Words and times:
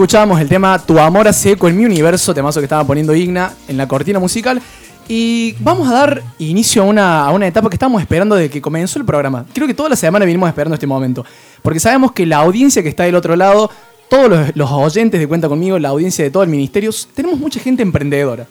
Escuchábamos 0.00 0.40
el 0.40 0.48
tema 0.48 0.78
Tu 0.78 0.98
amor 0.98 1.28
hace 1.28 1.52
eco 1.52 1.68
en 1.68 1.76
mi 1.76 1.84
universo, 1.84 2.32
temazo 2.32 2.58
que 2.58 2.64
estaba 2.64 2.82
poniendo 2.84 3.14
Igna 3.14 3.52
en 3.68 3.76
la 3.76 3.86
cortina 3.86 4.18
musical. 4.18 4.58
Y 5.06 5.54
vamos 5.60 5.90
a 5.90 5.92
dar 5.92 6.22
inicio 6.38 6.80
a 6.80 6.86
una, 6.86 7.26
a 7.26 7.30
una 7.32 7.46
etapa 7.46 7.68
que 7.68 7.74
estamos 7.74 8.00
esperando 8.00 8.34
desde 8.34 8.48
que 8.48 8.62
comenzó 8.62 8.98
el 8.98 9.04
programa. 9.04 9.44
Creo 9.52 9.66
que 9.66 9.74
toda 9.74 9.90
la 9.90 9.96
semana 9.96 10.24
venimos 10.24 10.48
esperando 10.48 10.72
este 10.72 10.86
momento. 10.86 11.22
Porque 11.60 11.80
sabemos 11.80 12.12
que 12.12 12.24
la 12.24 12.38
audiencia 12.38 12.82
que 12.82 12.88
está 12.88 13.02
del 13.02 13.14
otro 13.14 13.36
lado, 13.36 13.70
todos 14.08 14.30
los, 14.30 14.56
los 14.56 14.70
oyentes 14.70 15.20
de 15.20 15.28
Cuenta 15.28 15.50
Conmigo, 15.50 15.78
la 15.78 15.90
audiencia 15.90 16.24
de 16.24 16.30
todo 16.30 16.44
el 16.44 16.48
ministerio, 16.48 16.92
tenemos 17.14 17.38
mucha 17.38 17.60
gente 17.60 17.82
emprendedora. 17.82 18.46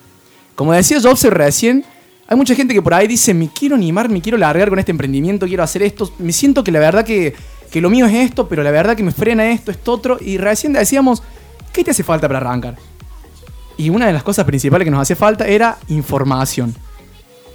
Como 0.53 0.71
decía 0.71 1.01
Jobs 1.01 1.23
recién, 1.23 1.83
hay 2.27 2.37
mucha 2.37 2.53
gente 2.53 2.75
que 2.75 2.81
por 2.83 2.93
ahí 2.93 3.07
dice, 3.07 3.33
me 3.33 3.49
quiero 3.49 3.73
animar, 3.73 4.07
me 4.07 4.21
quiero 4.21 4.37
largar 4.37 4.69
con 4.69 4.77
este 4.77 4.91
emprendimiento, 4.91 5.47
quiero 5.47 5.63
hacer 5.63 5.81
esto. 5.81 6.13
Me 6.19 6.31
siento 6.31 6.63
que 6.63 6.71
la 6.71 6.77
verdad 6.77 7.03
que, 7.03 7.33
que 7.71 7.81
lo 7.81 7.89
mío 7.89 8.05
es 8.05 8.13
esto, 8.13 8.47
pero 8.47 8.61
la 8.61 8.69
verdad 8.69 8.95
que 8.95 9.01
me 9.01 9.11
frena 9.11 9.49
esto, 9.49 9.71
esto 9.71 9.93
otro. 9.93 10.19
Y 10.21 10.37
recién 10.37 10.73
decíamos, 10.73 11.23
¿qué 11.71 11.83
te 11.83 11.91
hace 11.91 12.03
falta 12.03 12.27
para 12.27 12.39
arrancar? 12.39 12.75
Y 13.77 13.89
una 13.89 14.07
de 14.07 14.13
las 14.13 14.23
cosas 14.23 14.45
principales 14.45 14.85
que 14.85 14.91
nos 14.91 15.01
hacía 15.01 15.15
falta 15.15 15.47
era 15.47 15.77
información. 15.87 16.75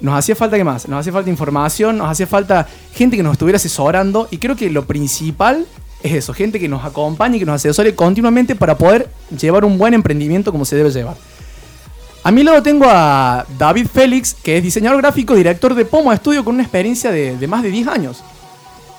Nos 0.01 0.15
hacía 0.19 0.35
falta, 0.35 0.57
¿qué 0.57 0.65
más? 0.65 0.89
Nos 0.89 1.01
hacía 1.01 1.13
falta 1.13 1.31
información, 1.31 1.99
nos 1.99 2.09
hacía 2.09 2.27
falta 2.27 2.67
gente 2.95 3.17
que 3.17 3.23
nos 3.23 3.33
estuviera 3.33 3.57
asesorando. 3.57 4.29
Y 4.31 4.39
creo 4.39 4.57
que 4.57 4.71
lo 4.71 4.87
principal 4.87 5.67
es 6.03 6.13
eso, 6.13 6.35
gente 6.35 6.59
que 6.59 6.69
nos 6.69 6.85
acompañe, 6.85 7.39
que 7.39 7.45
nos 7.45 7.57
asesore 7.57 7.95
continuamente 7.95 8.55
para 8.55 8.77
poder 8.77 9.11
llevar 9.39 9.65
un 9.65 9.79
buen 9.79 9.95
emprendimiento 9.95 10.51
como 10.51 10.65
se 10.65 10.77
debe 10.77 10.91
llevar. 10.91 11.17
A 12.23 12.31
mi 12.31 12.43
lado 12.43 12.63
tengo 12.63 12.87
a 12.89 13.45
David 13.59 13.87
Félix, 13.93 14.35
que 14.35 14.57
es 14.57 14.63
diseñador 14.63 15.03
gráfico, 15.03 15.35
director 15.35 15.75
de 15.75 15.85
Pomo 15.85 16.15
Studio 16.17 16.43
con 16.43 16.55
una 16.55 16.63
experiencia 16.63 17.11
de 17.11 17.47
más 17.47 17.63
de 17.63 17.71
10 17.71 17.89
años. 17.89 18.25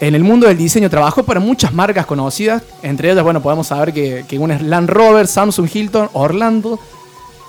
En 0.01 0.13
el 0.13 0.23
mundo 0.23 0.47
del 0.47 0.57
diseño 0.57 0.89
trabajó 0.89 1.23
para 1.23 1.39
muchas 1.39 1.73
marcas 1.73 2.05
conocidas, 2.05 2.63
entre 2.83 3.11
ellas, 3.11 3.23
bueno, 3.23 3.41
podemos 3.41 3.67
saber 3.67 3.93
que, 3.93 4.25
que 4.27 4.37
una 4.37 4.55
es 4.55 4.61
Land 4.61 4.89
Rover, 4.89 5.25
Samsung, 5.25 5.69
Hilton, 5.73 6.09
Orlando, 6.13 6.79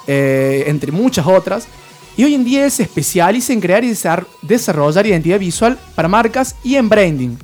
eh, 0.07 0.65
entre 0.69 0.93
muchas 0.93 1.27
otras. 1.27 1.67
Y 2.17 2.25
hoy 2.25 2.35
en 2.35 2.45
día 2.45 2.71
se 2.71 2.85
especializa 2.85 3.53
en 3.53 3.61
crear 3.61 3.85
y 3.85 3.91
desar- 3.91 4.27
desarrollar 4.43 5.07
identidad 5.07 5.39
visual 5.41 5.77
para 5.95 6.09
marcas 6.09 6.55
y 6.63 6.77
en 6.77 6.89
branding. 6.89 7.37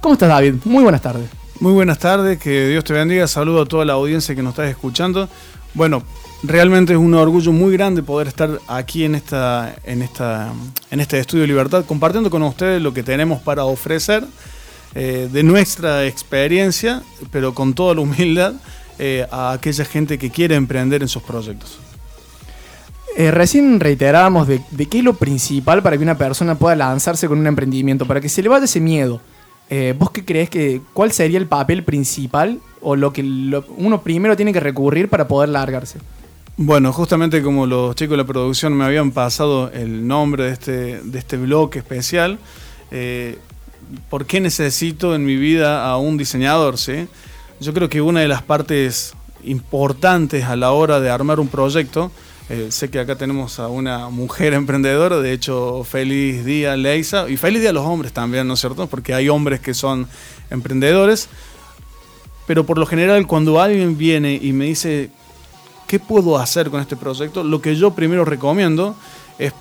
¿Cómo 0.00 0.14
estás, 0.14 0.28
David? 0.28 0.54
Muy 0.64 0.82
buenas 0.82 1.00
tardes. 1.00 1.28
Muy 1.60 1.72
buenas 1.72 1.98
tardes, 1.98 2.38
que 2.38 2.68
Dios 2.68 2.84
te 2.84 2.92
bendiga. 2.92 3.28
Saludo 3.28 3.62
a 3.62 3.66
toda 3.66 3.84
la 3.84 3.92
audiencia 3.92 4.34
que 4.34 4.42
nos 4.42 4.52
está 4.52 4.68
escuchando. 4.68 5.28
Bueno, 5.74 6.02
realmente 6.42 6.92
es 6.92 6.98
un 6.98 7.14
orgullo 7.14 7.52
muy 7.52 7.72
grande 7.72 8.02
poder 8.02 8.28
estar 8.28 8.58
aquí 8.66 9.04
en, 9.04 9.14
esta, 9.14 9.74
en, 9.84 10.02
esta, 10.02 10.52
en 10.90 11.00
este 11.00 11.18
estudio 11.18 11.46
libertad, 11.46 11.84
compartiendo 11.84 12.30
con 12.30 12.42
ustedes 12.42 12.80
lo 12.80 12.94
que 12.94 13.02
tenemos 13.02 13.40
para 13.40 13.64
ofrecer 13.64 14.24
eh, 14.94 15.28
de 15.30 15.42
nuestra 15.42 16.06
experiencia, 16.06 17.02
pero 17.30 17.54
con 17.54 17.74
toda 17.74 17.94
la 17.94 18.00
humildad 18.00 18.54
eh, 18.98 19.26
a 19.30 19.52
aquella 19.52 19.84
gente 19.84 20.18
que 20.18 20.30
quiere 20.30 20.54
emprender 20.54 21.02
en 21.02 21.08
sus 21.08 21.22
proyectos. 21.22 21.78
Eh, 23.16 23.30
recién 23.30 23.80
reiterábamos 23.80 24.48
de, 24.48 24.62
qué 24.88 24.98
es 24.98 25.04
lo 25.04 25.14
principal 25.14 25.82
para 25.82 25.96
que 25.96 26.02
una 26.02 26.16
persona 26.16 26.54
pueda 26.54 26.76
lanzarse 26.76 27.28
con 27.28 27.38
un 27.38 27.46
emprendimiento, 27.46 28.06
para 28.06 28.20
que 28.20 28.28
se 28.28 28.42
le 28.42 28.48
vaya 28.48 28.64
ese 28.64 28.80
miedo. 28.80 29.20
¿Vos 29.98 30.10
qué 30.10 30.24
crees 30.24 30.50
que 30.50 30.80
cuál 30.92 31.12
sería 31.12 31.38
el 31.38 31.46
papel 31.46 31.84
principal 31.84 32.58
o 32.80 32.96
lo 32.96 33.12
que 33.12 33.22
uno 33.22 34.02
primero 34.02 34.34
tiene 34.34 34.52
que 34.52 34.58
recurrir 34.58 35.08
para 35.08 35.28
poder 35.28 35.50
largarse? 35.50 36.00
Bueno, 36.62 36.92
justamente 36.92 37.42
como 37.42 37.64
los 37.64 37.96
chicos 37.96 38.10
de 38.10 38.16
la 38.18 38.26
producción 38.26 38.74
me 38.74 38.84
habían 38.84 39.12
pasado 39.12 39.70
el 39.72 40.06
nombre 40.06 40.44
de 40.44 40.50
este, 40.50 41.00
de 41.00 41.18
este 41.18 41.38
bloque 41.38 41.78
especial, 41.78 42.38
eh, 42.90 43.38
¿por 44.10 44.26
qué 44.26 44.42
necesito 44.42 45.14
en 45.14 45.24
mi 45.24 45.36
vida 45.36 45.86
a 45.86 45.96
un 45.96 46.18
diseñador? 46.18 46.76
¿sí? 46.76 47.08
Yo 47.60 47.72
creo 47.72 47.88
que 47.88 48.02
una 48.02 48.20
de 48.20 48.28
las 48.28 48.42
partes 48.42 49.14
importantes 49.42 50.44
a 50.44 50.54
la 50.54 50.72
hora 50.72 51.00
de 51.00 51.08
armar 51.08 51.40
un 51.40 51.48
proyecto, 51.48 52.12
eh, 52.50 52.66
sé 52.68 52.90
que 52.90 52.98
acá 52.98 53.16
tenemos 53.16 53.58
a 53.58 53.68
una 53.68 54.10
mujer 54.10 54.52
emprendedora, 54.52 55.16
de 55.16 55.32
hecho, 55.32 55.82
feliz 55.84 56.44
día 56.44 56.76
Leisa, 56.76 57.30
y 57.30 57.38
feliz 57.38 57.62
día 57.62 57.70
a 57.70 57.72
los 57.72 57.86
hombres 57.86 58.12
también, 58.12 58.46
¿no 58.46 58.52
es 58.52 58.60
cierto? 58.60 58.86
Porque 58.86 59.14
hay 59.14 59.30
hombres 59.30 59.60
que 59.60 59.72
son 59.72 60.06
emprendedores, 60.50 61.30
pero 62.46 62.66
por 62.66 62.76
lo 62.76 62.84
general 62.84 63.26
cuando 63.26 63.62
alguien 63.62 63.96
viene 63.96 64.34
y 64.34 64.52
me 64.52 64.66
dice, 64.66 65.10
¿qué 65.90 65.98
puedo 65.98 66.38
hacer 66.38 66.70
con 66.70 66.80
este 66.80 66.94
proyecto? 66.94 67.42
Lo 67.42 67.60
que 67.60 67.74
yo 67.74 67.90
primero 67.90 68.24
recomiendo 68.24 68.94
es 69.40 69.52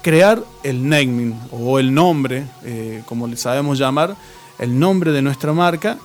crear 0.00 0.40
el 0.62 0.88
naming 0.88 1.36
o 1.50 1.80
el 1.80 1.92
nombre, 1.92 2.44
eh, 2.62 3.02
como 3.04 3.26
le 3.26 3.36
sabemos 3.36 3.78
llamar, 3.80 4.14
el 4.60 4.78
nombre 4.78 5.10
de 5.10 5.22
nuestra 5.22 5.52
marca 5.52 5.98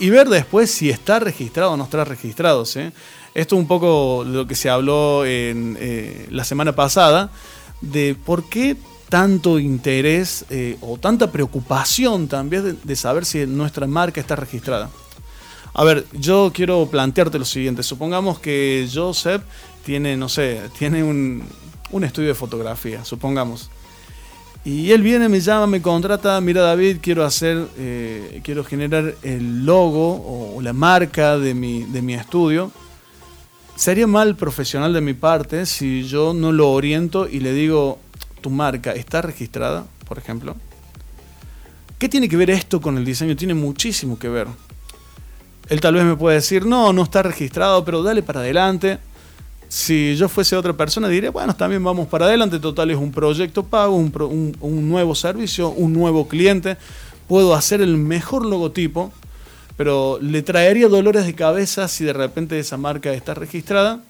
y 0.00 0.10
ver 0.10 0.28
después 0.28 0.68
si 0.68 0.90
está 0.90 1.20
registrado 1.20 1.70
o 1.70 1.76
no 1.76 1.84
está 1.84 2.04
registrado. 2.04 2.64
Esto 2.64 2.90
es 3.32 3.52
un 3.52 3.68
poco 3.68 4.24
lo 4.26 4.48
que 4.48 4.56
se 4.56 4.68
habló 4.68 5.24
en, 5.24 5.78
eh, 5.78 6.26
la 6.32 6.42
semana 6.42 6.74
pasada 6.74 7.30
de 7.80 8.16
por 8.26 8.48
qué 8.48 8.76
tanto 9.08 9.60
interés 9.60 10.44
eh, 10.50 10.76
o 10.80 10.98
tanta 10.98 11.30
preocupación 11.30 12.26
también 12.26 12.80
de 12.82 12.96
saber 12.96 13.24
si 13.24 13.46
nuestra 13.46 13.86
marca 13.86 14.20
está 14.20 14.34
registrada. 14.34 14.90
A 15.72 15.84
ver, 15.84 16.06
yo 16.12 16.50
quiero 16.54 16.86
plantearte 16.90 17.38
lo 17.38 17.44
siguiente. 17.44 17.82
Supongamos 17.82 18.38
que 18.38 18.88
Joseph 18.92 19.42
tiene, 19.84 20.16
no 20.16 20.28
sé, 20.28 20.60
tiene 20.78 21.02
un, 21.02 21.44
un 21.90 22.04
estudio 22.04 22.28
de 22.28 22.34
fotografía, 22.34 23.04
supongamos. 23.04 23.70
Y 24.64 24.90
él 24.90 25.02
viene, 25.02 25.28
me 25.28 25.40
llama, 25.40 25.66
me 25.66 25.80
contrata, 25.80 26.38
mira 26.40 26.60
David, 26.60 26.98
quiero 27.00 27.24
hacer, 27.24 27.66
eh, 27.78 28.40
quiero 28.44 28.62
generar 28.62 29.14
el 29.22 29.64
logo 29.64 30.54
o 30.54 30.60
la 30.60 30.74
marca 30.74 31.38
de 31.38 31.54
mi, 31.54 31.84
de 31.84 32.02
mi 32.02 32.14
estudio. 32.14 32.70
Sería 33.74 34.06
mal 34.06 34.36
profesional 34.36 34.92
de 34.92 35.00
mi 35.00 35.14
parte 35.14 35.64
si 35.64 36.02
yo 36.06 36.34
no 36.34 36.52
lo 36.52 36.70
oriento 36.72 37.26
y 37.26 37.40
le 37.40 37.54
digo, 37.54 37.98
tu 38.42 38.50
marca 38.50 38.92
está 38.92 39.22
registrada, 39.22 39.86
por 40.06 40.18
ejemplo. 40.18 40.54
¿Qué 41.98 42.10
tiene 42.10 42.28
que 42.28 42.36
ver 42.36 42.50
esto 42.50 42.82
con 42.82 42.98
el 42.98 43.04
diseño? 43.06 43.36
Tiene 43.36 43.54
muchísimo 43.54 44.18
que 44.18 44.28
ver. 44.28 44.48
Él 45.70 45.80
tal 45.80 45.94
vez 45.94 46.04
me 46.04 46.16
puede 46.16 46.34
decir, 46.34 46.66
no, 46.66 46.92
no 46.92 47.04
está 47.04 47.22
registrado, 47.22 47.84
pero 47.84 48.02
dale 48.02 48.24
para 48.24 48.40
adelante. 48.40 48.98
Si 49.68 50.16
yo 50.16 50.28
fuese 50.28 50.56
otra 50.56 50.72
persona, 50.72 51.06
diría, 51.06 51.30
bueno, 51.30 51.54
también 51.54 51.82
vamos 51.84 52.08
para 52.08 52.26
adelante. 52.26 52.58
Total, 52.58 52.90
es 52.90 52.96
un 52.96 53.12
proyecto 53.12 53.62
pago, 53.62 53.94
un, 53.94 54.56
un 54.60 54.88
nuevo 54.88 55.14
servicio, 55.14 55.68
un 55.70 55.92
nuevo 55.92 56.26
cliente. 56.26 56.76
Puedo 57.28 57.54
hacer 57.54 57.80
el 57.80 57.96
mejor 57.96 58.44
logotipo, 58.44 59.12
pero 59.76 60.18
le 60.20 60.42
traería 60.42 60.88
dolores 60.88 61.24
de 61.24 61.36
cabeza 61.36 61.86
si 61.86 62.04
de 62.04 62.14
repente 62.14 62.58
esa 62.58 62.76
marca 62.76 63.12
está 63.12 63.34
registrada. 63.34 64.00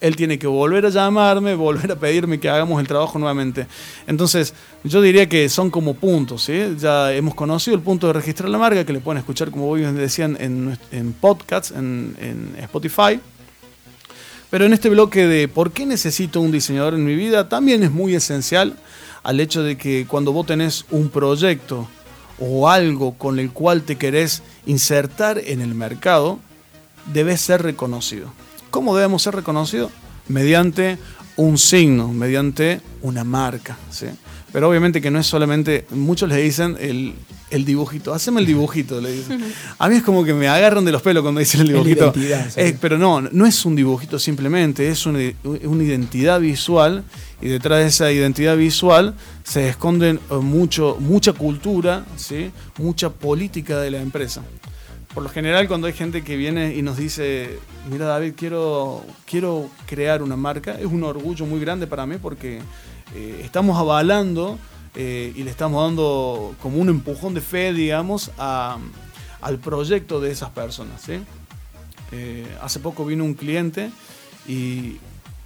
Él 0.00 0.16
tiene 0.16 0.38
que 0.38 0.46
volver 0.46 0.86
a 0.86 0.90
llamarme, 0.90 1.54
volver 1.54 1.92
a 1.92 1.96
pedirme 1.96 2.40
que 2.40 2.48
hagamos 2.48 2.80
el 2.80 2.86
trabajo 2.86 3.18
nuevamente. 3.18 3.66
Entonces, 4.06 4.54
yo 4.84 5.00
diría 5.00 5.28
que 5.28 5.48
son 5.48 5.70
como 5.70 5.94
puntos. 5.94 6.44
¿sí? 6.44 6.76
Ya 6.78 7.12
hemos 7.12 7.34
conocido 7.34 7.76
el 7.76 7.82
punto 7.82 8.06
de 8.06 8.12
registrar 8.12 8.48
la 8.48 8.58
marca, 8.58 8.84
que 8.84 8.92
le 8.92 9.00
pueden 9.00 9.18
escuchar, 9.18 9.50
como 9.50 9.66
vos 9.66 9.80
decían, 9.94 10.36
en, 10.40 10.78
en 10.92 11.12
podcasts, 11.12 11.72
en, 11.76 12.16
en 12.20 12.56
Spotify. 12.62 13.20
Pero 14.50 14.64
en 14.64 14.72
este 14.72 14.88
bloque 14.88 15.26
de 15.26 15.48
por 15.48 15.72
qué 15.72 15.86
necesito 15.86 16.40
un 16.40 16.52
diseñador 16.52 16.94
en 16.94 17.04
mi 17.04 17.16
vida, 17.16 17.48
también 17.48 17.82
es 17.82 17.90
muy 17.90 18.14
esencial 18.14 18.76
al 19.22 19.40
hecho 19.40 19.62
de 19.62 19.76
que 19.76 20.06
cuando 20.06 20.32
vos 20.32 20.46
tenés 20.46 20.84
un 20.90 21.08
proyecto 21.08 21.88
o 22.38 22.68
algo 22.68 23.14
con 23.14 23.38
el 23.38 23.50
cual 23.50 23.82
te 23.82 23.96
querés 23.96 24.42
insertar 24.66 25.38
en 25.38 25.60
el 25.60 25.74
mercado, 25.74 26.38
debes 27.12 27.40
ser 27.40 27.62
reconocido. 27.62 28.32
¿Cómo 28.76 28.94
debemos 28.94 29.22
ser 29.22 29.34
reconocidos? 29.34 29.90
Mediante 30.28 30.98
un 31.36 31.56
signo, 31.56 32.12
mediante 32.12 32.82
una 33.00 33.24
marca. 33.24 33.78
¿sí? 33.88 34.04
Pero 34.52 34.68
obviamente 34.68 35.00
que 35.00 35.10
no 35.10 35.18
es 35.18 35.26
solamente, 35.26 35.86
muchos 35.92 36.28
le 36.28 36.36
dicen 36.36 36.76
el, 36.78 37.14
el 37.50 37.64
dibujito, 37.64 38.12
haceme 38.12 38.40
el 38.40 38.46
dibujito, 38.46 39.00
le 39.00 39.12
dicen. 39.12 39.42
A 39.78 39.88
mí 39.88 39.96
es 39.96 40.02
como 40.02 40.24
que 40.24 40.34
me 40.34 40.46
agarran 40.46 40.84
de 40.84 40.92
los 40.92 41.00
pelos 41.00 41.22
cuando 41.22 41.40
dicen 41.40 41.62
el 41.62 41.68
dibujito. 41.68 42.12
Eh, 42.56 42.76
pero 42.78 42.98
no, 42.98 43.22
no 43.22 43.46
es 43.46 43.64
un 43.64 43.74
dibujito 43.74 44.18
simplemente, 44.18 44.90
es 44.90 45.06
una, 45.06 45.20
una 45.42 45.82
identidad 45.82 46.38
visual 46.38 47.02
y 47.40 47.48
detrás 47.48 47.78
de 47.78 47.86
esa 47.86 48.12
identidad 48.12 48.58
visual 48.58 49.14
se 49.42 49.70
esconden 49.70 50.20
eh, 50.30 50.34
mucho, 50.34 50.98
mucha 51.00 51.32
cultura, 51.32 52.04
¿sí? 52.16 52.50
mucha 52.76 53.08
política 53.08 53.80
de 53.80 53.90
la 53.90 54.02
empresa. 54.02 54.42
Por 55.16 55.22
lo 55.22 55.30
general, 55.30 55.66
cuando 55.66 55.86
hay 55.86 55.94
gente 55.94 56.22
que 56.22 56.36
viene 56.36 56.74
y 56.74 56.82
nos 56.82 56.98
dice, 56.98 57.58
mira 57.90 58.04
David, 58.04 58.34
quiero, 58.36 59.02
quiero 59.24 59.70
crear 59.86 60.22
una 60.22 60.36
marca, 60.36 60.78
es 60.78 60.84
un 60.84 61.02
orgullo 61.04 61.46
muy 61.46 61.58
grande 61.58 61.86
para 61.86 62.04
mí 62.04 62.16
porque 62.20 62.60
eh, 63.14 63.40
estamos 63.42 63.78
avalando 63.78 64.58
eh, 64.94 65.32
y 65.34 65.42
le 65.42 65.50
estamos 65.50 65.82
dando 65.82 66.54
como 66.60 66.76
un 66.76 66.90
empujón 66.90 67.32
de 67.32 67.40
fe, 67.40 67.72
digamos, 67.72 68.30
al 68.36 69.58
proyecto 69.64 70.20
de 70.20 70.32
esas 70.32 70.50
personas. 70.50 71.00
¿sí? 71.00 71.14
Eh, 72.12 72.46
hace 72.60 72.78
poco 72.80 73.06
vino 73.06 73.24
un 73.24 73.32
cliente 73.32 73.90
y, 74.46 74.98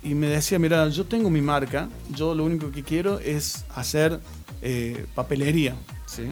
y 0.03 0.15
me 0.17 0.27
decía, 0.27 0.59
mira, 0.59 0.89
yo 0.89 1.05
tengo 1.05 1.31
mi 1.31 1.43
marca, 1.43 1.89
yo 2.13 2.35
lo 2.35 2.43
único 2.43 2.73
que 2.73 2.83
quiero 2.83 3.21
es 3.21 3.65
hacer 3.77 4.19
eh, 4.63 5.07
papelería. 5.15 5.77
¿sí? 6.07 6.25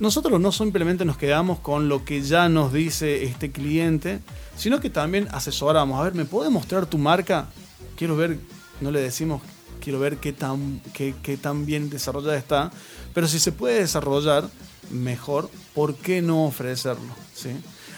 Nosotros 0.00 0.40
no 0.40 0.50
simplemente 0.50 1.04
nos 1.04 1.18
quedamos 1.18 1.60
con 1.60 1.88
lo 1.90 2.04
que 2.06 2.22
ya 2.22 2.48
nos 2.48 2.72
dice 2.72 3.24
este 3.24 3.52
cliente, 3.52 4.20
sino 4.56 4.80
que 4.80 4.88
también 4.88 5.28
asesoramos. 5.30 6.00
A 6.00 6.04
ver, 6.04 6.14
¿me 6.14 6.24
puede 6.24 6.48
mostrar 6.48 6.86
tu 6.86 6.96
marca? 6.96 7.48
Quiero 7.96 8.16
ver, 8.16 8.38
no 8.80 8.90
le 8.90 9.00
decimos, 9.00 9.42
quiero 9.78 10.00
ver 10.00 10.16
qué 10.16 10.32
tan, 10.32 10.80
qué, 10.94 11.36
tan 11.36 11.66
bien 11.66 11.90
desarrollada 11.90 12.36
está, 12.36 12.70
pero 13.12 13.28
si 13.28 13.38
se 13.38 13.52
puede 13.52 13.80
desarrollar 13.80 14.48
mejor, 14.90 15.50
¿por 15.74 15.94
qué 15.94 16.22
no 16.22 16.46
ofrecerlo? 16.46 17.14
¿Sí? 17.34 17.50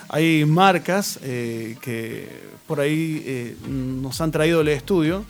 Hay 0.08 0.44
marcas 0.44 1.20
eh, 1.22 1.76
que 1.80 2.28
por 2.66 2.80
ahí 2.80 3.22
eh, 3.24 3.56
nos 3.68 4.20
han 4.20 4.32
traído 4.32 4.60
el 4.60 4.68
estudio 4.68 5.24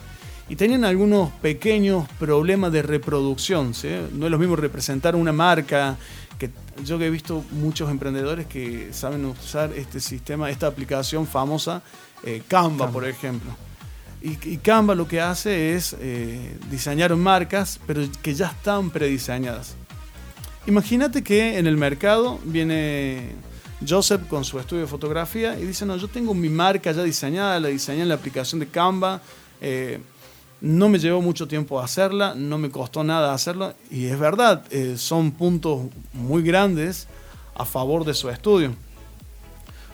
y 0.49 0.57
tenían 0.57 0.85
algunos 0.85 1.31
pequeños 1.31 2.07
problemas 2.19 2.73
de 2.73 2.83
reproducción. 2.83 3.75
¿sí? 3.75 3.89
No 4.13 4.27
es 4.27 4.33
lo 4.33 4.39
mismo 4.39 4.57
representar 4.57 5.17
una 5.17 5.33
marca 5.33 5.97
que 6.39 6.51
yo 6.85 6.99
que 6.99 7.07
he 7.07 7.11
visto 7.11 7.45
muchos 7.53 7.91
emprendedores 7.91 8.47
que 8.47 8.93
saben 8.93 9.25
usar 9.25 9.73
este 9.73 10.01
sistema, 10.01 10.51
esta 10.51 10.67
aplicación 10.67 11.27
famosa, 11.27 11.83
eh, 12.25 12.43
Canva, 12.49 12.91
por 12.91 13.07
ejemplo. 13.07 13.51
Y, 14.21 14.57
Canva 14.59 14.95
lo 14.95 15.09
que 15.09 15.21
hace 15.21 15.75
es 15.75 15.97
eh, 15.99 16.57
diseñar 16.71 17.15
marcas, 17.17 17.81
pero 17.87 18.03
que 18.23 18.35
ya 18.35 18.47
están 18.47 18.91
prediseñadas. 18.91 19.75
Imagínate 20.67 21.25
que 21.25 21.59
en 21.59 21.67
el 21.67 21.77
mercado 21.77 22.39
viene 22.45 23.33
Joseph 23.87 24.29
con 24.29 24.45
su 24.45 24.61
estudio 24.61 24.83
de 24.83 24.89
fotografía 24.89 25.59
y 25.59 25.67
dice, 25.67 25.85
no, 25.85 25.97
yo 25.97 26.07
tengo 26.07 26.35
mi 26.35 26.49
marca 26.49 26.93
ya 26.93 27.03
diseñada, 27.03 27.59
la 27.59 27.69
diseñé 27.69 28.03
en 28.03 28.09
la 28.09 28.15
aplicación 28.15 28.61
de 28.61 28.69
Canva. 28.69 29.21
Eh, 29.61 29.99
no 30.63 30.89
me 30.89 31.01
llevó 31.01 31.21
mucho 31.21 31.49
tiempo 31.49 31.81
hacerla, 31.81 32.35
no 32.37 32.57
me 32.57 32.71
costó 32.71 33.03
nada 33.03 33.35
hacerla 33.35 33.75
y 33.91 34.07
es 34.07 34.19
verdad, 34.19 34.63
eh, 34.71 34.95
son 34.97 35.33
puntos 35.33 35.83
muy 36.13 36.45
grandes 36.45 37.09
a 37.57 37.65
favor 37.65 38.05
de 38.05 38.15
su 38.15 38.31
estudio. 38.31 38.73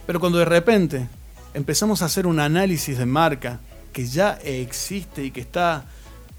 Pero 0.06 0.20
cuando 0.20 0.38
de 0.38 0.44
repente 0.44 1.08
empezamos 1.54 2.02
a 2.02 2.04
hacer 2.04 2.26
un 2.26 2.38
análisis 2.38 2.98
de 2.98 3.06
marca 3.06 3.60
que 3.94 4.06
ya 4.06 4.32
existe 4.44 5.24
y 5.24 5.30
que 5.30 5.40
está 5.40 5.86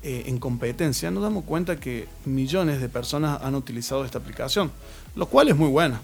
eh, 0.03 0.25
en 0.27 0.37
competencia, 0.37 1.09
nos 1.09 1.23
damos 1.23 1.43
cuenta 1.43 1.79
que 1.79 2.07
millones 2.25 2.81
de 2.81 2.87
personas 2.87 3.41
han 3.41 3.55
utilizado 3.55 4.05
esta 4.05 4.19
aplicación, 4.19 4.71
lo 5.15 5.25
cual 5.25 5.49
es 5.49 5.55
muy 5.55 5.69
buena. 5.69 6.01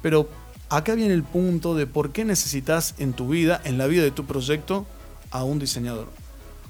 Pero 0.00 0.30
acá 0.70 0.94
viene 0.94 1.12
el 1.12 1.24
punto 1.24 1.74
de 1.74 1.86
por 1.86 2.10
qué 2.10 2.24
necesitas 2.24 2.94
en 2.96 3.12
tu 3.12 3.28
vida, 3.28 3.60
en 3.64 3.76
la 3.76 3.86
vida 3.86 4.02
de 4.02 4.12
tu 4.12 4.24
proyecto, 4.24 4.86
a 5.30 5.44
un 5.44 5.58
diseñador. 5.58 6.23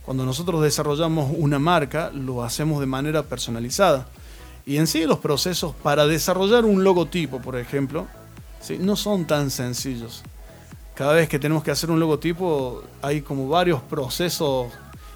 Cuando 0.04 0.26
nosotros 0.26 0.62
desarrollamos 0.62 1.32
una 1.34 1.58
marca, 1.58 2.10
lo 2.12 2.44
hacemos 2.44 2.80
de 2.80 2.86
manera 2.86 3.22
personalizada. 3.22 4.06
Y 4.66 4.76
en 4.76 4.86
sí 4.86 5.06
los 5.06 5.18
procesos 5.18 5.74
para 5.82 6.06
desarrollar 6.06 6.66
un 6.66 6.84
logotipo, 6.84 7.40
por 7.40 7.56
ejemplo, 7.56 8.06
¿sí? 8.60 8.76
no 8.78 8.96
son 8.96 9.26
tan 9.26 9.50
sencillos. 9.50 10.22
Cada 10.94 11.14
vez 11.14 11.28
que 11.28 11.38
tenemos 11.38 11.64
que 11.64 11.70
hacer 11.70 11.90
un 11.90 12.00
logotipo 12.00 12.82
hay 13.00 13.22
como 13.22 13.48
varios 13.48 13.80
procesos 13.82 14.68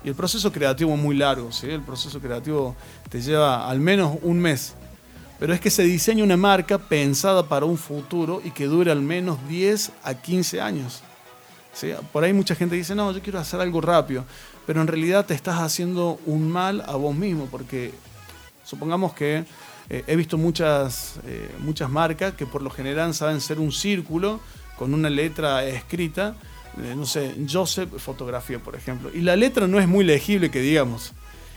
y 0.03 0.09
el 0.09 0.15
proceso 0.15 0.51
creativo 0.51 0.95
es 0.95 1.01
muy 1.01 1.17
largo. 1.17 1.53
¿sí? 1.53 1.69
El 1.69 1.83
proceso 1.83 2.19
creativo 2.19 2.75
te 3.11 3.21
lleva 3.21 3.69
al 3.69 3.81
menos 3.81 4.17
un 4.23 4.39
mes. 4.39 4.75
Pero 5.39 5.53
es 5.53 5.61
que 5.61 5.71
se 5.71 5.83
diseña 5.83 6.25
una 6.25 6.37
marca 6.37 6.79
pensada 6.79 7.47
para 7.47 7.67
un 7.67 7.77
futuro 7.77 8.41
y 8.43 8.51
que 8.51 8.67
dure 8.67 8.91
al 8.91 9.03
menos 9.03 9.39
10 9.49 9.93
a 10.03 10.15
15 10.15 10.61
años. 10.63 11.03
¿Sí? 11.75 11.93
Por 12.13 12.25
ahí 12.25 12.33
mucha 12.33 12.55
gente 12.55 12.75
dice, 12.75 12.95
no, 12.95 13.13
yo 13.13 13.21
quiero 13.21 13.39
hacer 13.39 13.61
algo 13.61 13.81
rápido 13.81 14.25
pero 14.69 14.83
en 14.83 14.87
realidad 14.87 15.25
te 15.25 15.33
estás 15.33 15.61
haciendo 15.61 16.21
un 16.27 16.51
mal 16.51 16.85
a 16.87 16.95
vos 16.97 17.17
mismo, 17.17 17.47
porque 17.47 17.91
supongamos 18.65 19.15
que 19.15 19.47
eh, 19.89 20.05
he 20.07 20.15
visto 20.15 20.37
muchas, 20.37 21.21
eh, 21.25 21.51
muchas 21.61 21.89
marcas 21.89 22.35
que 22.35 22.45
por 22.45 22.61
lo 22.61 22.69
general 22.69 23.15
saben 23.15 23.41
ser 23.41 23.61
un 23.61 23.73
círculo 23.73 24.41
con 24.77 24.93
una 24.93 25.09
letra 25.09 25.65
escrita, 25.65 26.35
eh, 26.83 26.93
no 26.95 27.07
sé, 27.07 27.35
Joseph 27.51 27.89
Fotografía, 27.97 28.59
por 28.59 28.77
ejemplo, 28.77 29.11
y 29.11 29.23
la 29.23 29.37
letra 29.37 29.67
no 29.67 29.81
es 29.81 29.89
muy 29.89 30.05
legible 30.05 30.51
que 30.51 30.61
digamos, 30.61 31.15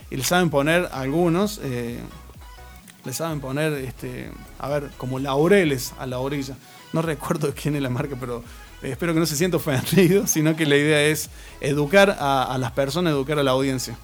y 0.10 0.16
le 0.16 0.24
saben 0.24 0.50
poner 0.50 0.88
algunos, 0.94 1.60
le 1.60 3.12
saben 3.12 3.42
poner, 3.42 3.74
este, 3.74 4.32
a 4.58 4.70
ver, 4.70 4.90
como 4.96 5.20
laureles 5.20 5.94
a 6.00 6.06
la 6.06 6.20
orilla. 6.20 6.56
No 6.94 7.02
recuerdo 7.02 7.54
quién 7.54 7.76
es 7.76 7.82
la 7.82 7.90
marca, 7.90 8.16
pero 8.18 8.42
espero 8.82 9.14
que 9.14 9.20
no 9.20 9.26
se 9.26 9.36
sienta 9.36 9.58
ofendido, 9.58 10.28
sino 10.28 10.56
que 10.56 10.66
la 10.66 10.78
idea 10.78 11.02
es 11.04 11.30
educar 11.60 12.18
a, 12.20 12.58
las 12.58 12.72
personas, 12.72 13.14
educar 13.14 13.40
a 13.40 13.44
la 13.44 13.52
audiencia. 13.52 13.98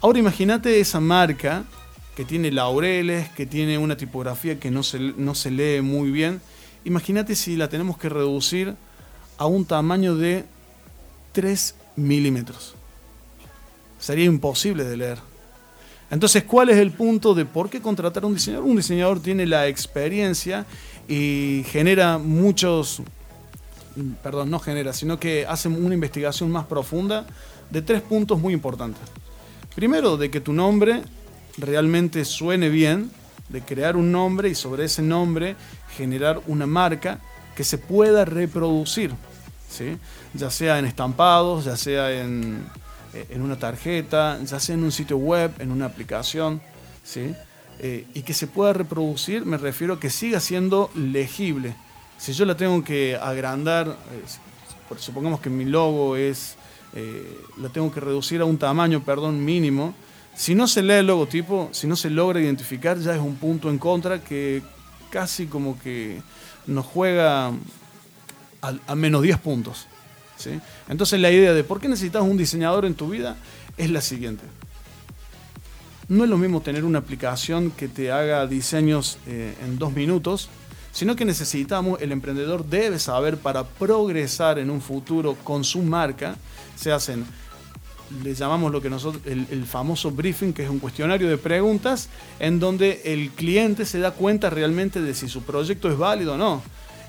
Ahora 0.00 0.18
imagínate 0.18 0.80
esa 0.80 1.00
marca 1.00 1.64
que 2.16 2.24
tiene 2.24 2.50
laureles, 2.50 3.28
que 3.30 3.46
tiene 3.46 3.78
una 3.78 3.96
tipografía 3.96 4.58
que 4.58 4.70
no 4.70 4.82
se, 4.82 4.98
no 4.98 5.34
se 5.34 5.50
lee 5.50 5.80
muy 5.80 6.10
bien. 6.10 6.40
Imagínate 6.84 7.34
si 7.34 7.56
la 7.56 7.68
tenemos 7.68 7.98
que 7.98 8.08
reducir 8.08 8.74
a 9.36 9.46
un 9.46 9.64
tamaño 9.64 10.16
de 10.16 10.44
3 11.32 11.74
milímetros. 11.96 12.74
Sería 13.98 14.24
imposible 14.24 14.84
de 14.84 14.96
leer. 14.96 15.18
Entonces, 16.10 16.42
¿cuál 16.42 16.70
es 16.70 16.78
el 16.78 16.90
punto 16.90 17.34
de 17.34 17.44
por 17.44 17.70
qué 17.70 17.80
contratar 17.80 18.24
a 18.24 18.26
un 18.26 18.34
diseñador? 18.34 18.66
Un 18.66 18.76
diseñador 18.76 19.22
tiene 19.22 19.46
la 19.46 19.68
experiencia 19.68 20.66
y 21.08 21.64
genera 21.68 22.18
muchos, 22.18 23.02
perdón, 24.22 24.50
no 24.50 24.58
genera, 24.58 24.92
sino 24.92 25.18
que 25.18 25.46
hacen 25.46 25.84
una 25.84 25.94
investigación 25.94 26.50
más 26.50 26.66
profunda 26.66 27.26
de 27.70 27.82
tres 27.82 28.02
puntos 28.02 28.38
muy 28.38 28.52
importantes. 28.52 29.02
Primero, 29.74 30.16
de 30.16 30.30
que 30.30 30.40
tu 30.40 30.52
nombre 30.52 31.02
realmente 31.58 32.24
suene 32.24 32.68
bien, 32.68 33.10
de 33.48 33.62
crear 33.62 33.96
un 33.96 34.12
nombre 34.12 34.48
y 34.48 34.54
sobre 34.54 34.84
ese 34.84 35.02
nombre 35.02 35.56
generar 35.96 36.40
una 36.46 36.66
marca 36.66 37.18
que 37.56 37.64
se 37.64 37.78
pueda 37.78 38.24
reproducir, 38.24 39.12
¿sí? 39.68 39.96
ya 40.34 40.50
sea 40.50 40.78
en 40.78 40.84
estampados, 40.84 41.64
ya 41.64 41.76
sea 41.76 42.12
en, 42.12 42.64
en 43.12 43.42
una 43.42 43.58
tarjeta, 43.58 44.38
ya 44.44 44.60
sea 44.60 44.74
en 44.74 44.84
un 44.84 44.92
sitio 44.92 45.16
web, 45.18 45.52
en 45.58 45.72
una 45.72 45.86
aplicación, 45.86 46.60
¿sí? 47.04 47.34
Eh, 47.80 48.06
y 48.14 48.22
que 48.22 48.34
se 48.34 48.46
pueda 48.46 48.72
reproducir, 48.74 49.46
me 49.46 49.56
refiero 49.56 49.94
a 49.94 50.00
que 50.00 50.10
siga 50.10 50.38
siendo 50.38 50.90
legible 50.94 51.74
si 52.20 52.34
yo 52.34 52.44
la 52.44 52.54
tengo 52.54 52.84
que 52.84 53.16
agrandar, 53.16 53.88
eh, 53.88 54.94
supongamos 54.98 55.40
que 55.40 55.48
mi 55.48 55.64
logo 55.64 56.16
es, 56.16 56.56
eh, 56.92 57.40
la 57.56 57.70
tengo 57.70 57.90
que 57.90 57.98
reducir 57.98 58.42
a 58.42 58.44
un 58.44 58.58
tamaño, 58.58 59.02
perdón, 59.02 59.42
mínimo, 59.42 59.94
si 60.34 60.54
no 60.54 60.68
se 60.68 60.82
lee 60.82 60.94
el 60.94 61.06
logotipo, 61.06 61.70
si 61.72 61.86
no 61.86 61.96
se 61.96 62.10
logra 62.10 62.38
identificar, 62.38 62.98
ya 62.98 63.14
es 63.14 63.20
un 63.20 63.36
punto 63.36 63.70
en 63.70 63.78
contra 63.78 64.22
que 64.22 64.62
casi 65.08 65.46
como 65.46 65.78
que 65.80 66.20
nos 66.66 66.84
juega 66.84 67.52
a, 68.60 68.94
menos 68.94 69.22
10 69.22 69.38
puntos. 69.38 69.86
¿sí? 70.36 70.60
Entonces 70.90 71.20
la 71.20 71.30
idea 71.30 71.54
de 71.54 71.64
por 71.64 71.80
qué 71.80 71.88
necesitas 71.88 72.22
un 72.22 72.36
diseñador 72.36 72.84
en 72.84 72.94
tu 72.94 73.08
vida 73.08 73.36
es 73.78 73.90
la 73.90 74.02
siguiente. 74.02 74.44
No 76.08 76.24
es 76.24 76.30
lo 76.30 76.36
mismo 76.36 76.60
tener 76.60 76.84
una 76.84 76.98
aplicación 76.98 77.70
que 77.70 77.88
te 77.88 78.12
haga 78.12 78.46
diseños 78.46 79.16
eh, 79.26 79.54
en 79.64 79.78
dos 79.78 79.94
minutos 79.94 80.50
sino 80.92 81.16
que 81.16 81.24
necesitamos, 81.24 82.00
el 82.00 82.12
emprendedor 82.12 82.64
debe 82.64 82.98
saber 82.98 83.36
para 83.36 83.64
progresar 83.64 84.58
en 84.58 84.70
un 84.70 84.80
futuro 84.80 85.36
con 85.44 85.64
su 85.64 85.82
marca, 85.82 86.36
se 86.76 86.92
hacen, 86.92 87.24
le 88.22 88.34
llamamos 88.34 88.72
lo 88.72 88.80
que 88.80 88.90
nosotros, 88.90 89.22
el, 89.26 89.64
famoso 89.66 90.10
briefing, 90.10 90.52
que 90.52 90.64
es 90.64 90.70
un 90.70 90.80
cuestionario 90.80 91.28
de 91.28 91.38
preguntas, 91.38 92.08
en 92.40 92.58
donde 92.58 93.02
el 93.04 93.30
cliente 93.30 93.84
se 93.84 94.00
da 94.00 94.10
cuenta 94.10 94.50
realmente 94.50 95.00
de 95.00 95.14
si 95.14 95.28
su 95.28 95.42
proyecto 95.42 95.90
es 95.90 95.96
válido 95.96 96.34
o 96.34 96.36
no. 96.36 96.62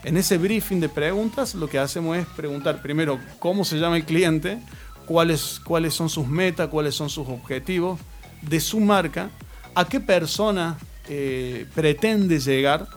En 0.04 0.18
ese 0.18 0.38
briefing 0.38 0.80
de 0.80 0.90
preguntas 0.90 1.54
lo 1.56 1.68
que 1.68 1.80
hacemos 1.80 2.18
es 2.18 2.26
preguntar 2.26 2.82
primero 2.82 3.20
cómo 3.40 3.66
se 3.66 3.78
llama 3.78 3.98
el 3.98 4.06
cliente, 4.06 4.60
cuáles, 5.06 5.60
cuáles 5.64 5.94
son 5.94 6.10
sus 6.10 6.28
metas, 6.28 6.70
cuáles 6.70 6.96
son 6.96 7.10
sus 7.10 7.28
objetivos 7.28 8.00
de 8.42 8.60
su 8.60 8.80
marca, 8.80 9.30
a 9.76 9.86
qué 9.86 10.00
persona 10.00 10.78
eh, 11.08 11.66
pretende 11.74 12.40
llegar 12.40 12.88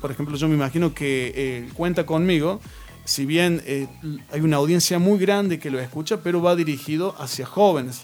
por 0.00 0.10
ejemplo, 0.10 0.36
yo 0.36 0.48
me 0.48 0.54
imagino 0.54 0.94
que 0.94 1.32
eh, 1.34 1.68
cuenta 1.74 2.04
conmigo, 2.06 2.60
si 3.04 3.26
bien 3.26 3.62
eh, 3.66 3.88
hay 4.30 4.40
una 4.40 4.58
audiencia 4.58 4.98
muy 4.98 5.18
grande 5.18 5.58
que 5.58 5.70
lo 5.70 5.80
escucha, 5.80 6.18
pero 6.22 6.42
va 6.42 6.54
dirigido 6.54 7.14
hacia 7.18 7.46
jóvenes. 7.46 8.02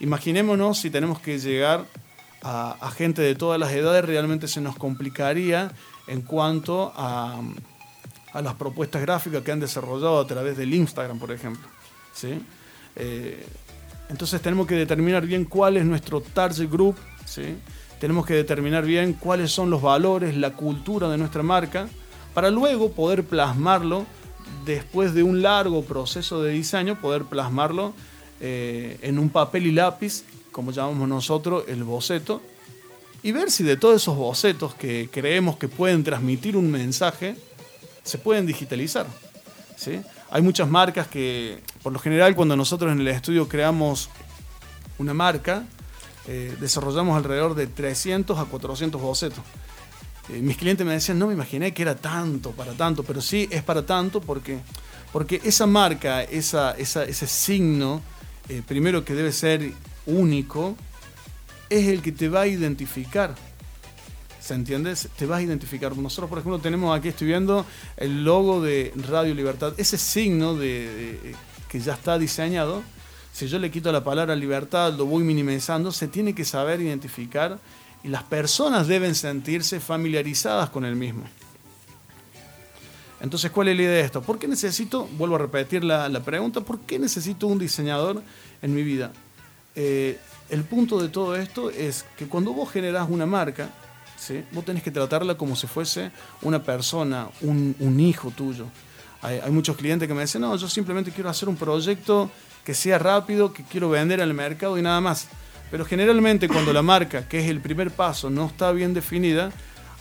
Imaginémonos 0.00 0.78
si 0.78 0.90
tenemos 0.90 1.20
que 1.20 1.38
llegar 1.38 1.86
a, 2.42 2.90
gente 2.96 3.22
de 3.22 3.34
todas 3.34 3.58
las 3.58 3.72
edades, 3.72 4.04
realmente 4.04 4.46
se 4.46 4.60
nos 4.60 4.76
complicaría 4.76 5.72
en 6.06 6.22
cuanto 6.22 6.92
a, 6.94 7.40
las 8.34 8.54
propuestas 8.54 9.00
gráficas 9.00 9.42
que 9.42 9.50
han 9.50 9.60
desarrollado 9.60 10.20
a 10.20 10.26
través 10.26 10.56
del 10.56 10.74
Instagram, 10.74 11.18
por 11.18 11.32
ejemplo. 11.32 11.66
¿sí? 12.12 12.38
Eh, 12.94 13.46
entonces 14.10 14.40
tenemos 14.42 14.66
que 14.66 14.74
determinar 14.74 15.26
bien 15.26 15.46
cuál 15.46 15.78
es 15.78 15.84
nuestro 15.86 16.20
target 16.20 16.70
group, 16.70 16.96
¿sí? 17.24 17.56
Tenemos 17.98 18.26
que 18.26 18.34
determinar 18.34 18.84
bien 18.84 19.14
cuáles 19.14 19.50
son 19.50 19.70
los 19.70 19.82
valores, 19.82 20.36
la 20.36 20.52
cultura 20.52 21.08
de 21.08 21.18
nuestra 21.18 21.42
marca, 21.42 21.88
para 22.34 22.50
luego 22.50 22.92
poder 22.92 23.24
plasmarlo, 23.24 24.04
después 24.64 25.14
de 25.14 25.22
un 25.22 25.42
largo 25.42 25.82
proceso 25.82 26.42
de 26.42 26.52
diseño, 26.52 27.00
poder 27.00 27.24
plasmarlo 27.24 27.94
eh, 28.40 28.98
en 29.02 29.18
un 29.18 29.30
papel 29.30 29.66
y 29.66 29.72
lápiz, 29.72 30.24
como 30.52 30.72
llamamos 30.72 31.08
nosotros 31.08 31.64
el 31.68 31.84
boceto, 31.84 32.42
y 33.22 33.32
ver 33.32 33.50
si 33.50 33.64
de 33.64 33.76
todos 33.76 34.02
esos 34.02 34.16
bocetos 34.16 34.74
que 34.74 35.08
creemos 35.10 35.56
que 35.56 35.68
pueden 35.68 36.04
transmitir 36.04 36.56
un 36.56 36.70
mensaje, 36.70 37.36
se 38.02 38.18
pueden 38.18 38.46
digitalizar. 38.46 39.06
¿sí? 39.76 40.00
Hay 40.30 40.42
muchas 40.42 40.68
marcas 40.68 41.08
que, 41.08 41.60
por 41.82 41.92
lo 41.92 41.98
general, 41.98 42.36
cuando 42.36 42.56
nosotros 42.56 42.92
en 42.92 43.00
el 43.00 43.08
estudio 43.08 43.48
creamos 43.48 44.10
una 44.98 45.14
marca, 45.14 45.64
eh, 46.28 46.56
desarrollamos 46.60 47.16
alrededor 47.16 47.54
de 47.54 47.66
300 47.66 48.38
a 48.38 48.44
400 48.44 49.00
bocetos. 49.00 49.42
Eh, 50.28 50.40
mis 50.40 50.56
clientes 50.56 50.84
me 50.84 50.92
decían, 50.92 51.18
no 51.18 51.28
me 51.28 51.34
imaginé 51.34 51.72
que 51.72 51.82
era 51.82 51.94
tanto, 51.94 52.50
para 52.50 52.72
tanto, 52.72 53.04
pero 53.04 53.20
sí 53.20 53.48
es 53.50 53.62
para 53.62 53.86
tanto 53.86 54.20
porque, 54.20 54.58
porque 55.12 55.40
esa 55.44 55.66
marca, 55.66 56.22
ese 56.24 57.26
signo, 57.26 58.02
eh, 58.48 58.62
primero 58.66 59.04
que 59.04 59.14
debe 59.14 59.30
ser 59.30 59.72
único, 60.06 60.76
es 61.70 61.86
el 61.86 62.02
que 62.02 62.12
te 62.12 62.28
va 62.28 62.42
a 62.42 62.46
identificar. 62.46 63.34
¿Se 64.40 64.54
entiende? 64.54 64.94
Te 65.16 65.26
vas 65.26 65.38
a 65.38 65.42
identificar. 65.42 65.96
Nosotros, 65.96 66.28
por 66.28 66.38
ejemplo, 66.38 66.58
tenemos 66.60 66.96
aquí, 66.96 67.08
estoy 67.08 67.28
viendo 67.28 67.66
el 67.96 68.24
logo 68.24 68.60
de 68.62 68.92
Radio 69.08 69.34
Libertad. 69.34 69.74
Ese 69.76 69.98
signo 69.98 70.54
de, 70.54 71.34
que 71.68 71.80
ya 71.80 71.94
está 71.94 72.18
diseñado, 72.18 72.82
si 73.36 73.48
yo 73.48 73.58
le 73.58 73.70
quito 73.70 73.92
la 73.92 74.02
palabra 74.02 74.34
libertad, 74.34 74.94
lo 74.94 75.04
voy 75.04 75.22
minimizando, 75.22 75.92
se 75.92 76.08
tiene 76.08 76.34
que 76.34 76.46
saber 76.46 76.80
identificar 76.80 77.58
y 78.02 78.08
las 78.08 78.22
personas 78.22 78.86
deben 78.86 79.14
sentirse 79.14 79.78
familiarizadas 79.78 80.70
con 80.70 80.86
el 80.86 80.96
mismo. 80.96 81.24
Entonces, 83.20 83.50
¿cuál 83.50 83.68
es 83.68 83.76
la 83.76 83.82
idea 83.82 83.92
de 83.92 84.00
esto? 84.00 84.22
¿Por 84.22 84.38
qué 84.38 84.48
necesito, 84.48 85.06
vuelvo 85.18 85.34
a 85.34 85.40
repetir 85.40 85.84
la, 85.84 86.08
pregunta, 86.24 86.62
¿por 86.62 86.80
qué 86.80 86.98
necesito 86.98 87.46
un 87.46 87.58
diseñador 87.58 88.22
en 88.62 88.74
mi 88.74 88.82
vida? 88.82 89.12
Eh, 89.74 90.18
el 90.48 90.64
punto 90.64 90.98
de 90.98 91.10
todo 91.10 91.36
esto 91.36 91.68
es 91.68 92.06
que 92.16 92.28
cuando 92.28 92.54
vos 92.54 92.72
generás 92.72 93.06
una 93.10 93.26
marca, 93.26 93.68
¿sí? 94.16 94.44
vos 94.52 94.64
tenés 94.64 94.82
que 94.82 94.90
tratarla 94.90 95.36
como 95.36 95.56
si 95.56 95.66
fuese 95.66 96.10
una 96.40 96.62
persona, 96.62 97.28
un, 97.42 98.00
hijo 98.00 98.30
tuyo. 98.30 98.64
Hay, 99.26 99.40
hay, 99.42 99.50
muchos 99.50 99.76
clientes 99.76 100.06
que 100.06 100.14
me 100.14 100.20
dicen, 100.20 100.40
no, 100.40 100.54
yo 100.54 100.68
simplemente 100.68 101.10
quiero 101.10 101.28
hacer 101.28 101.48
un 101.48 101.56
proyecto 101.56 102.30
que 102.64 102.74
sea 102.74 102.96
rápido, 102.96 103.52
que 103.52 103.64
quiero 103.64 103.90
vender 103.90 104.22
al 104.22 104.32
mercado 104.34 104.78
y 104.78 104.82
nada 104.82 105.00
más. 105.00 105.26
Pero 105.70 105.84
generalmente 105.84 106.46
cuando 106.46 106.72
la 106.72 106.82
marca, 106.82 107.28
que 107.28 107.40
es 107.40 107.50
el 107.50 107.60
primer 107.60 107.90
paso, 107.90 108.30
no 108.30 108.46
está 108.46 108.70
bien 108.70 108.94
definida, 108.94 109.50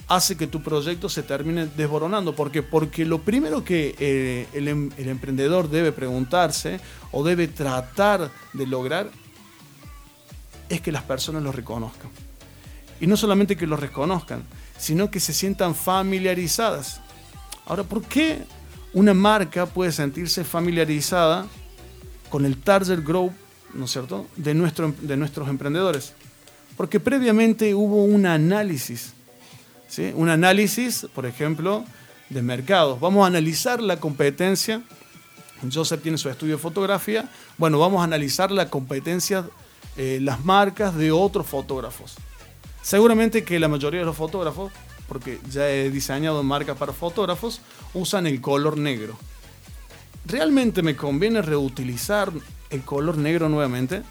hace 0.08 0.38
que 0.38 0.48
tu 0.48 0.62
proyecto 0.62 1.10
se 1.10 1.24
termine 1.24 1.66
desboronando. 1.66 2.36
¿Por 2.36 2.52
qué? 2.52 2.62
Porque 2.62 3.06
lo 3.06 3.22
primero 3.22 3.64
que 3.64 3.96
eh, 3.98 4.48
em, 4.54 4.92
el, 4.98 5.10
emprendedor 5.10 5.70
debe 5.70 5.92
preguntarse 5.92 6.80
o 7.12 7.24
debe 7.24 7.48
tratar 7.48 8.30
de 8.54 8.68
lograr 8.68 9.10
es 10.70 10.82
que 10.82 10.92
las 10.92 11.04
personas 11.04 11.42
lo 11.42 11.52
reconozcan. 11.52 12.12
Y 13.02 13.08
no 13.08 13.18
solamente 13.18 13.56
que 13.56 13.68
lo 13.68 13.76
reconozcan, 13.76 14.44
sino 14.78 15.10
que 15.10 15.20
se 15.20 15.34
sientan 15.34 15.76
familiarizadas. 15.76 17.02
Ahora, 17.66 17.84
¿por 17.84 18.04
qué 18.04 18.44
una 18.96 19.14
marca 19.14 19.68
puede 19.68 19.92
sentirse 19.92 20.44
familiarizada 20.44 21.46
con 22.32 22.46
el 22.46 22.58
target 22.58 23.06
group, 23.06 23.32
¿no 23.76 23.86
es 23.86 23.92
cierto?, 23.92 24.26
de, 24.36 24.56
de 25.02 25.18
nuestros 25.18 25.48
emprendedores? 25.48 26.14
Porque 26.76 27.00
previamente 27.00 27.76
hubo 27.76 28.04
un 28.04 28.26
análisis 28.26 29.14
un 30.16 30.30
análisis, 30.30 31.08
por 31.14 31.26
ejemplo, 31.26 31.86
de 32.30 32.42
mercados. 32.42 33.00
Vamos 33.00 33.24
a 33.24 33.28
analizar 33.28 33.82
la 33.82 33.98
competencia. 33.98 34.82
Joseph 35.72 36.02
tiene 36.02 36.18
su 36.18 36.30
estudio 36.30 36.56
de 36.56 36.62
fotografía. 36.62 37.30
Bueno, 37.58 37.80
vamos 37.80 38.02
a 38.02 38.04
analizar 38.04 38.52
la 38.52 38.70
competencia, 38.70 39.46
eh, 39.98 40.20
las 40.22 40.44
marcas 40.44 40.96
de 40.96 41.12
otros 41.12 41.48
fotógrafos. 41.48 42.16
Seguramente 42.82 43.44
que 43.44 43.60
la 43.60 43.68
mayoría 43.68 44.02
de 44.02 44.06
los 44.06 44.18
fotógrafos, 44.18 44.72
porque 45.08 45.40
ya 45.50 45.70
he 45.70 45.90
diseñado 45.90 46.44
marcas 46.44 46.78
para 46.78 46.94
fotógrafos, 46.94 47.62
usan 47.94 48.28
el 48.28 48.42
color 48.42 48.78
negro. 48.78 49.18
¿Realmente 50.26 50.82
me 50.82 50.96
conviene 50.96 51.42
reutilizar 51.42 52.32
el 52.70 52.82
color 52.82 53.18
negro 53.18 53.48
nuevamente? 53.50 54.02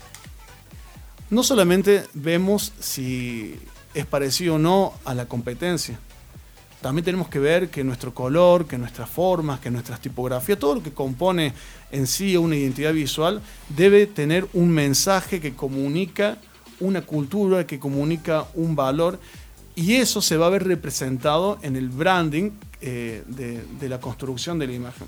No 1.31 1.43
solamente 1.43 2.05
vemos 2.15 2.73
si 2.79 3.59
es 3.95 4.07
parecido 4.07 4.55
o 4.55 4.59
no 4.59 4.93
a 5.05 5.15
la 5.15 5.27
competencia. 5.27 5.99
También 6.81 7.05
tenemos 7.05 7.29
que 7.29 7.39
ver 7.39 7.71
que 7.71 7.83
nuestro 7.83 8.13
color, 8.13 8.67
que 8.67 8.77
nuestras 8.77 9.09
formas, 9.09 9.59
que 9.59 9.71
nuestras 9.71 10.01
tipografías, 10.01 10.59
todo 10.59 10.75
lo 10.75 10.83
que 10.83 10.93
compone 10.93 11.55
en 11.91 12.07
sí 12.07 12.37
una 12.37 12.57
identidad 12.57 12.93
visual, 12.93 13.41
debe 13.71 14.07
tener 14.07 14.47
un 14.53 14.71
mensaje 14.71 15.41
que 15.41 15.55
comunica 15.55 16.37
una 16.81 17.01
cultura, 17.03 17.67
que 17.67 17.79
comunica 17.79 18.47
un 18.55 18.77
valor, 18.77 19.19
y 19.75 19.95
eso 19.95 20.23
se 20.23 20.37
va 20.37 20.47
a 20.47 20.51
ver 20.51 20.67
representado 20.67 21.59
en 21.63 21.77
el 21.77 21.89
branding 21.89 22.51
eh, 22.81 23.23
de, 23.27 23.89
la 23.89 24.01
construcción 24.01 24.59
de 24.59 24.67
la 24.67 24.73
imagen. 24.73 25.07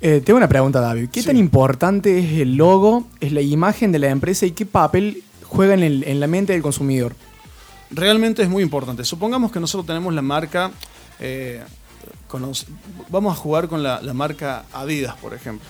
Eh, 0.00 0.20
tengo 0.24 0.36
una 0.36 0.48
pregunta, 0.48 0.80
David. 0.80 1.10
¿Qué 1.10 1.22
tan 1.22 1.36
importante 1.36 2.18
es 2.18 2.40
el 2.40 2.56
logo, 2.56 3.06
es 3.20 3.32
la 3.32 3.40
imagen 3.40 3.92
de 3.92 4.00
la 4.00 4.08
empresa 4.10 4.46
y 4.46 4.50
qué 4.50 4.66
papel 4.66 5.22
juega 5.44 5.74
en 5.74 6.20
la 6.20 6.26
mente 6.26 6.52
del 6.52 6.62
consumidor? 6.62 7.14
realmente 7.92 8.42
es 8.42 8.48
muy 8.48 8.62
importante. 8.62 9.04
Supongamos 9.04 9.52
que 9.52 9.60
nosotros 9.60 9.86
tenemos 9.86 10.12
la 10.14 10.22
marca, 10.22 10.70
eh, 11.20 11.62
vamos 13.08 13.32
a 13.32 13.36
jugar 13.36 13.68
con 13.68 13.82
la, 13.82 14.00
marca 14.14 14.64
Adidas, 14.72 15.14
por 15.16 15.34
ejemplo. 15.34 15.68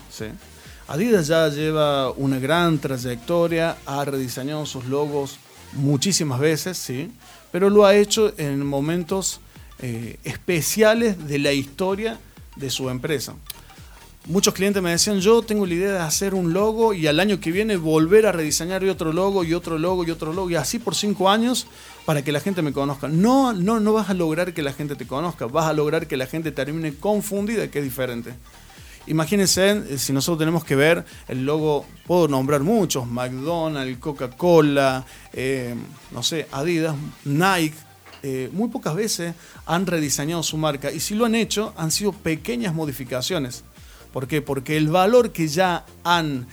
Adidas 0.89 1.27
ya 1.27 1.49
lleva 1.49 2.11
una 2.13 2.39
gran 2.39 2.79
trayectoria, 2.79 3.77
ha 3.87 4.05
rediseñado 4.05 4.67
sus 4.67 4.85
logos 4.87 5.39
muchísimas 5.75 6.39
veces, 6.39 6.77
¿sí? 6.77 7.11
Pero 7.53 7.71
lo 7.71 7.87
ha 7.87 7.95
hecho 7.95 8.33
en 8.39 8.67
momentos 8.67 9.41
eh, 9.81 10.19
especiales 10.25 11.29
de 11.29 11.39
la 11.39 11.53
historia 11.53 12.19
de 12.57 12.71
su 12.71 12.91
empresa 12.91 13.35
muchos 14.27 14.55
clientes 14.55 14.83
me 14.83 14.91
decían, 14.91 15.21
yo 15.21 15.43
tengo 15.43 15.67
la 15.67 15.75
idea 15.75 15.93
de 15.93 15.99
hacer 15.99 16.35
un 16.35 16.53
logo 16.53 16.95
y 16.95 17.07
al 17.07 17.19
año 17.19 17.41
que 17.41 17.51
viene 17.51 17.77
volver 17.77 18.27
a 18.27 18.33
rediseñar 18.33 18.85
otro 18.85 19.13
logo 19.13 19.45
y 19.45 19.55
otro 19.55 19.79
logo 19.79 20.05
y 20.05 20.11
otro 20.11 20.33
logo 20.33 20.51
y 20.51 20.55
así 20.55 20.79
por 20.79 20.95
cinco 20.95 21.29
años 21.29 21.67
para 22.05 22.23
que 22.23 22.33
la 22.33 22.41
gente 22.41 22.63
me 22.63 22.73
conozca. 22.73 23.09
No, 23.09 23.53
no, 23.53 23.81
no 23.81 23.93
vas 23.93 24.11
a 24.11 24.15
lograr 24.15 24.55
que 24.55 24.63
la 24.63 24.73
gente 24.73 24.97
te 24.97 25.07
conozca, 25.07 25.47
vas 25.47 25.67
a 25.67 25.73
lograr 25.73 26.07
que 26.07 26.17
la 26.17 26.27
gente 26.27 26.53
termine 26.53 26.95
confundida, 26.95 27.69
que 27.69 27.79
es 27.79 27.85
diferente. 27.85 28.35
Imagínense 29.07 29.71
eh, 29.71 29.99
si 29.99 30.13
nosotros 30.13 30.39
tenemos 30.39 30.65
que 30.65 30.77
ver 30.77 31.05
el 31.29 31.45
logo, 31.45 31.85
puedo 32.07 32.29
nombrar 32.29 32.61
muchos, 32.61 33.07
McDonald's, 33.07 33.99
Coca-Cola, 33.99 35.05
eh, 35.33 35.75
no 36.13 36.23
sé, 36.23 36.47
Adidas, 36.53 36.95
Nike, 37.25 37.75
eh, 38.23 38.49
muy 38.53 38.69
pocas 38.69 38.95
veces 38.95 39.35
han 39.67 39.87
rediseñado 39.87 40.45
su 40.45 40.57
marca 40.57 40.93
y 40.93 41.01
si 41.01 41.17
lo 41.17 41.25
han 41.25 41.35
hecho 41.35 41.75
han 41.77 41.91
sido 41.91 42.13
pequeñas 42.13 42.75
modificaciones. 42.75 43.65
¿Por 44.13 44.29
qué? 44.29 44.43
Porque 44.43 44.77
el 44.77 44.89
valor 44.89 45.33
que 45.33 45.49
ya 45.49 45.85
han 46.05 46.47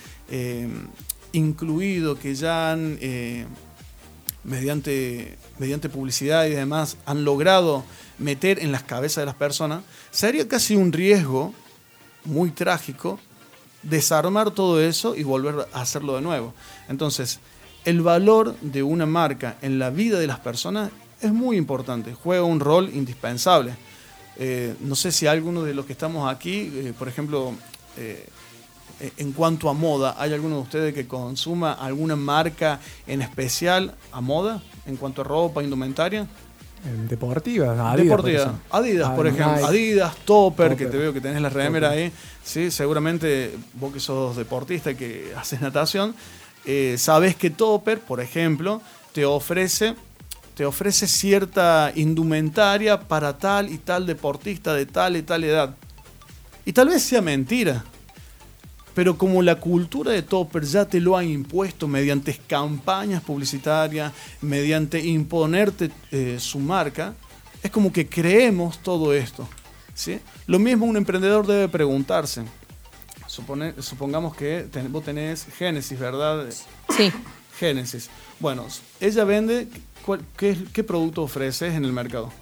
incluido, 1.34 2.18
que 2.18 2.34
ya 2.34 2.72
han, 2.72 2.98
mediante, 4.46 5.38
mediante 5.58 5.90
publicidad 5.90 6.46
y 6.46 6.52
demás, 6.52 6.96
han 7.06 7.26
logrado 7.26 7.84
meter 8.18 8.60
en 8.60 8.72
las 8.72 8.84
cabezas 8.84 9.24
de 9.24 9.26
las 9.26 9.36
personas, 9.36 9.84
sería 10.10 10.48
casi 10.48 10.78
un 10.78 10.94
riesgo 10.94 11.54
muy 12.26 12.52
trágico 12.52 13.20
desarmar 13.84 14.52
todo 14.52 14.82
eso 14.82 15.16
y 15.16 15.24
volver 15.24 15.68
a 15.74 15.82
hacerlo 15.82 16.16
de 16.16 16.22
nuevo. 16.22 16.54
Entonces, 16.88 17.40
el 17.86 18.02
valor 18.02 18.56
de 18.62 18.84
una 18.84 19.06
marca 19.06 19.58
en 19.62 19.80
la 19.80 19.90
vida 19.90 20.20
de 20.20 20.28
las 20.28 20.40
personas 20.40 20.92
es 21.22 21.32
muy 21.32 21.58
importante, 21.58 22.14
juega 22.14 22.44
un 22.44 22.60
rol 22.60 22.90
indispensable. 22.94 23.74
Eh, 24.38 24.76
no 24.80 24.96
sé 24.96 25.12
si 25.12 25.28
alguno 25.28 25.64
de 25.64 25.74
los 25.74 25.86
que 25.86 25.94
estamos 25.94 26.32
aquí, 26.32 26.72
eh, 26.74 26.94
por 26.98 27.08
ejemplo, 27.08 27.54
eh, 27.98 28.28
en 29.18 29.32
cuanto 29.32 29.70
a 29.70 29.74
moda, 29.74 30.16
¿hay 30.18 30.34
alguno 30.34 30.56
de 30.56 30.62
ustedes 30.62 30.94
que 30.94 31.08
consuma 31.08 31.74
alguna 31.74 32.16
marca 32.16 32.80
en 33.08 33.22
especial 33.22 33.96
a 34.12 34.22
moda 34.22 34.62
en 34.86 34.98
cuanto 34.98 35.22
a 35.22 35.26
ropa, 35.26 35.64
indumentaria? 35.64 36.28
Deportiva, 37.08 37.72
Adidas. 37.92 37.98
Deportiva. 37.98 38.46
Por 38.46 38.80
Adidas, 38.80 39.10
por 39.12 39.28
ejemplo. 39.28 39.68
Adidas, 39.68 40.16
Topper, 40.26 40.76
que 40.76 40.86
te 40.86 40.98
veo 40.98 41.14
que 41.14 41.22
tenés 41.22 41.42
la 41.42 41.50
remera 41.50 41.92
ahí. 41.92 42.12
Sí, 42.44 42.72
seguramente 42.72 43.56
vos 43.74 43.94
que 43.94 44.00
sos 44.00 44.36
deportista 44.36 44.92
y 44.92 44.96
que 44.96 45.34
haces 45.36 45.62
natación, 45.62 46.16
sabes 46.98 47.36
que 47.36 47.50
Topper, 47.50 48.00
por 48.00 48.22
ejemplo, 48.22 48.82
te 49.14 49.26
ofrece 49.26 49.96
te 50.56 50.66
ofrece 50.66 51.08
cierta 51.08 51.94
indumentaria 51.96 53.00
para 53.00 53.38
tal 53.38 53.72
y 53.72 53.78
tal 53.78 54.06
deportista 54.06 54.74
de 54.74 54.86
tal 54.86 55.16
y 55.16 55.22
tal 55.22 55.46
edad. 55.46 55.74
Y 56.66 56.74
tal 56.74 56.90
vez 56.90 57.02
sea 57.02 57.22
mentira. 57.22 57.86
Pero 59.00 59.18
como 59.18 59.42
la 59.42 59.56
cultura 59.56 60.12
de 60.12 60.24
Topper 60.24 60.66
ya 60.66 60.84
te 60.84 61.00
lo 61.00 61.16
ha 61.16 61.24
impuesto 61.24 61.88
mediante 61.88 62.38
campañas 62.48 63.24
publicitarias, 63.24 64.12
mediante 64.42 65.00
imponerte 65.00 65.90
eh, 66.12 66.36
su 66.38 66.60
marca, 66.60 67.14
es 67.64 67.72
como 67.72 67.94
que 67.94 68.10
creemos 68.10 68.80
todo 68.84 69.14
esto. 69.14 69.48
¿sí? 69.94 70.20
Lo 70.48 70.60
mismo 70.60 70.86
un 70.86 70.98
emprendedor 70.98 71.48
debe 71.48 71.70
preguntarse. 71.70 72.44
supongamos 73.26 74.36
que 74.36 74.68
vos 74.90 75.06
tenés 75.06 75.46
Génesis, 75.58 75.98
¿verdad? 75.98 76.48
Sí. 76.90 77.10
Génesis. 77.58 78.10
Bueno, 78.38 78.66
ella 79.00 79.24
vende, 79.24 79.70
¿cuál- 80.06 80.26
qué, 80.36 80.58
qué 80.74 80.84
producto 80.84 81.22
ofreces 81.24 81.74
en 81.74 81.86
el 81.86 81.94
mercado? 81.94 82.34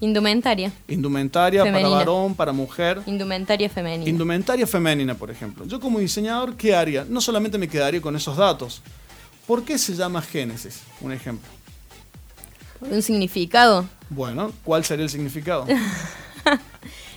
Indumentaria. 0.00 0.72
Indumentaria 0.88 1.62
Femenina. 1.62 1.88
para 1.90 1.98
varón, 1.98 2.34
para 2.34 2.52
mujer. 2.52 3.00
Indumentaria 3.06 3.70
femenina. 3.70 4.10
Indumentaria 4.10 4.66
femenina, 4.66 5.14
por 5.14 5.30
ejemplo. 5.30 5.64
Yo 5.66 5.78
como 5.80 5.98
diseñador, 6.00 6.56
¿qué 6.56 6.74
haría? 6.74 7.06
No 7.08 7.20
solamente 7.20 7.58
me 7.58 7.68
quedaría 7.68 8.00
con 8.00 8.16
esos 8.16 8.36
datos. 8.36 8.82
¿Por 9.46 9.64
qué 9.64 9.78
se 9.78 9.94
llama 9.94 10.20
Génesis? 10.20 10.80
Un 11.00 11.12
ejemplo. 11.12 11.48
Por 12.80 12.88
un 12.90 13.02
significado. 13.02 13.86
Bueno, 14.10 14.52
¿cuál 14.64 14.84
sería 14.84 15.04
el 15.04 15.10
significado? 15.10 15.66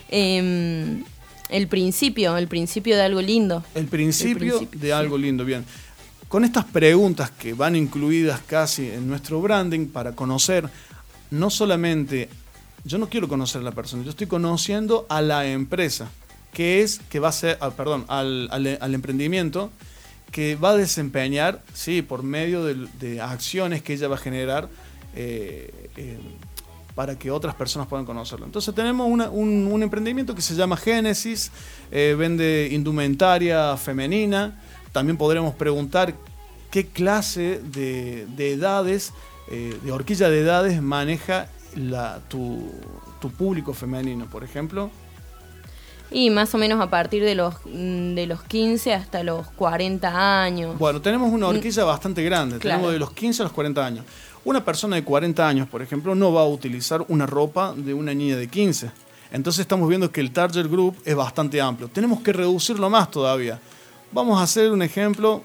Em, 0.10 1.04
el 1.50 1.68
principio, 1.68 2.38
el 2.38 2.48
principio 2.48 2.96
de 2.96 3.02
algo 3.02 3.22
lindo. 3.22 3.62
El 3.76 3.88
principio, 3.88 4.32
El 4.32 4.38
principio, 4.60 4.80
de 4.80 4.88
sí. 4.88 4.92
algo 4.92 5.18
lindo, 5.18 5.44
bien. 5.44 5.66
Con 6.30 6.46
estas 6.46 6.64
preguntas 6.64 7.30
que 7.32 7.54
van 7.54 7.76
incluidas 7.76 8.40
casi 8.48 8.90
en 8.90 9.08
nuestro 9.08 9.42
branding 9.42 9.88
para 9.88 10.14
conocer 10.14 10.70
no 11.32 11.50
solamente, 11.50 12.30
yo 12.84 12.98
no 12.98 13.10
quiero 13.10 13.28
conocer 13.28 13.62
a 13.62 13.64
la 13.64 13.72
persona, 13.72 14.04
yo 14.04 14.10
estoy 14.12 14.28
conociendo 14.28 15.06
a 15.10 15.22
la 15.22 15.46
empresa, 15.48 16.10
que 16.54 16.82
es, 16.82 17.00
que 17.10 17.20
va 17.20 17.30
a 17.30 17.34
ser, 17.34 17.58
ah, 17.62 17.72
perdón, 17.72 18.06
al, 18.08 18.50
al- 18.52 18.94
emprendimiento 18.96 19.70
que 20.32 20.56
va 20.56 20.72
a 20.72 20.78
desempeñar, 20.78 21.62
sí, 21.74 22.02
por 22.02 22.24
medio 22.24 22.64
de, 22.64 23.22
acciones 23.22 23.82
que 23.82 23.94
ella 23.94 24.08
va 24.08 24.16
a 24.16 24.20
generar 24.20 24.70
eh, 25.16 25.90
eh, 25.96 26.18
para 26.96 27.18
que 27.18 27.32
otras 27.32 27.56
personas 27.56 27.88
puedan 27.88 28.06
conocerlo. 28.06 28.46
Entonces 28.46 28.74
tenemos 28.74 29.08
un, 29.08 29.22
un 29.22 29.84
emprendimiento 29.84 30.34
que 30.34 30.42
se 30.42 30.56
llama 30.56 30.78
Génesis, 30.78 31.52
eh, 31.92 32.16
vende 32.18 32.70
indumentaria 32.72 33.78
femenina, 33.78 34.60
también 34.92 35.18
podremos 35.18 35.54
preguntar 35.56 36.16
qué 36.72 36.88
clase 36.88 37.62
de, 37.64 38.26
de 38.36 38.54
edades, 38.54 39.14
de 39.50 39.92
horquilla 39.94 40.30
de 40.30 40.42
edades 40.42 40.82
maneja 40.82 41.48
la, 41.76 42.20
tu, 42.28 42.72
tu 43.22 43.30
público 43.32 43.74
femenino, 43.74 44.26
por 44.26 44.44
ejemplo. 44.44 44.90
Y 46.10 46.30
más 46.30 46.54
o 46.56 46.58
menos 46.58 46.80
a 46.80 46.90
partir 46.90 47.24
de 47.24 47.36
los, 47.36 47.56
mm, 47.66 48.16
de 48.16 48.26
los 48.28 48.42
15 48.44 48.94
hasta 48.94 49.24
los 49.24 49.48
40 49.50 50.44
años. 50.44 50.78
Bueno, 50.80 51.02
tenemos 51.02 51.32
una 51.34 51.48
horquilla 51.48 51.84
bastante 51.84 52.24
grande, 52.24 52.56
Mm. 52.56 52.60
Claro. 52.60 52.76
tenemos 52.78 52.94
de 52.94 53.00
los 53.00 53.12
15 53.12 53.42
a 53.42 53.46
los 53.46 53.52
40 53.54 53.86
años. 53.86 54.06
Una 54.46 54.64
persona 54.64 54.96
de 54.96 55.04
40 55.04 55.46
años, 55.46 55.68
por 55.68 55.82
ejemplo, 55.82 56.16
no 56.16 56.32
va 56.32 56.42
a 56.42 56.48
utilizar 56.48 57.04
una 57.10 57.26
ropa 57.26 57.74
de 57.76 57.94
una 57.94 58.14
niña 58.14 58.38
de 58.38 58.48
15. 58.48 58.90
Entonces 59.34 59.60
estamos 59.60 59.90
viendo 59.90 60.10
que 60.10 60.22
el 60.22 60.32
target 60.32 60.68
group 60.68 60.96
es 61.04 61.14
bastante 61.14 61.60
amplio. 61.60 61.90
Tenemos 61.90 62.22
que 62.22 62.32
reducirlo 62.32 62.90
más 62.90 63.12
todavía. 63.12 63.60
Vamos 64.14 64.40
a 64.40 64.44
hacer 64.44 64.72
un 64.72 64.82
ejemplo. 64.82 65.44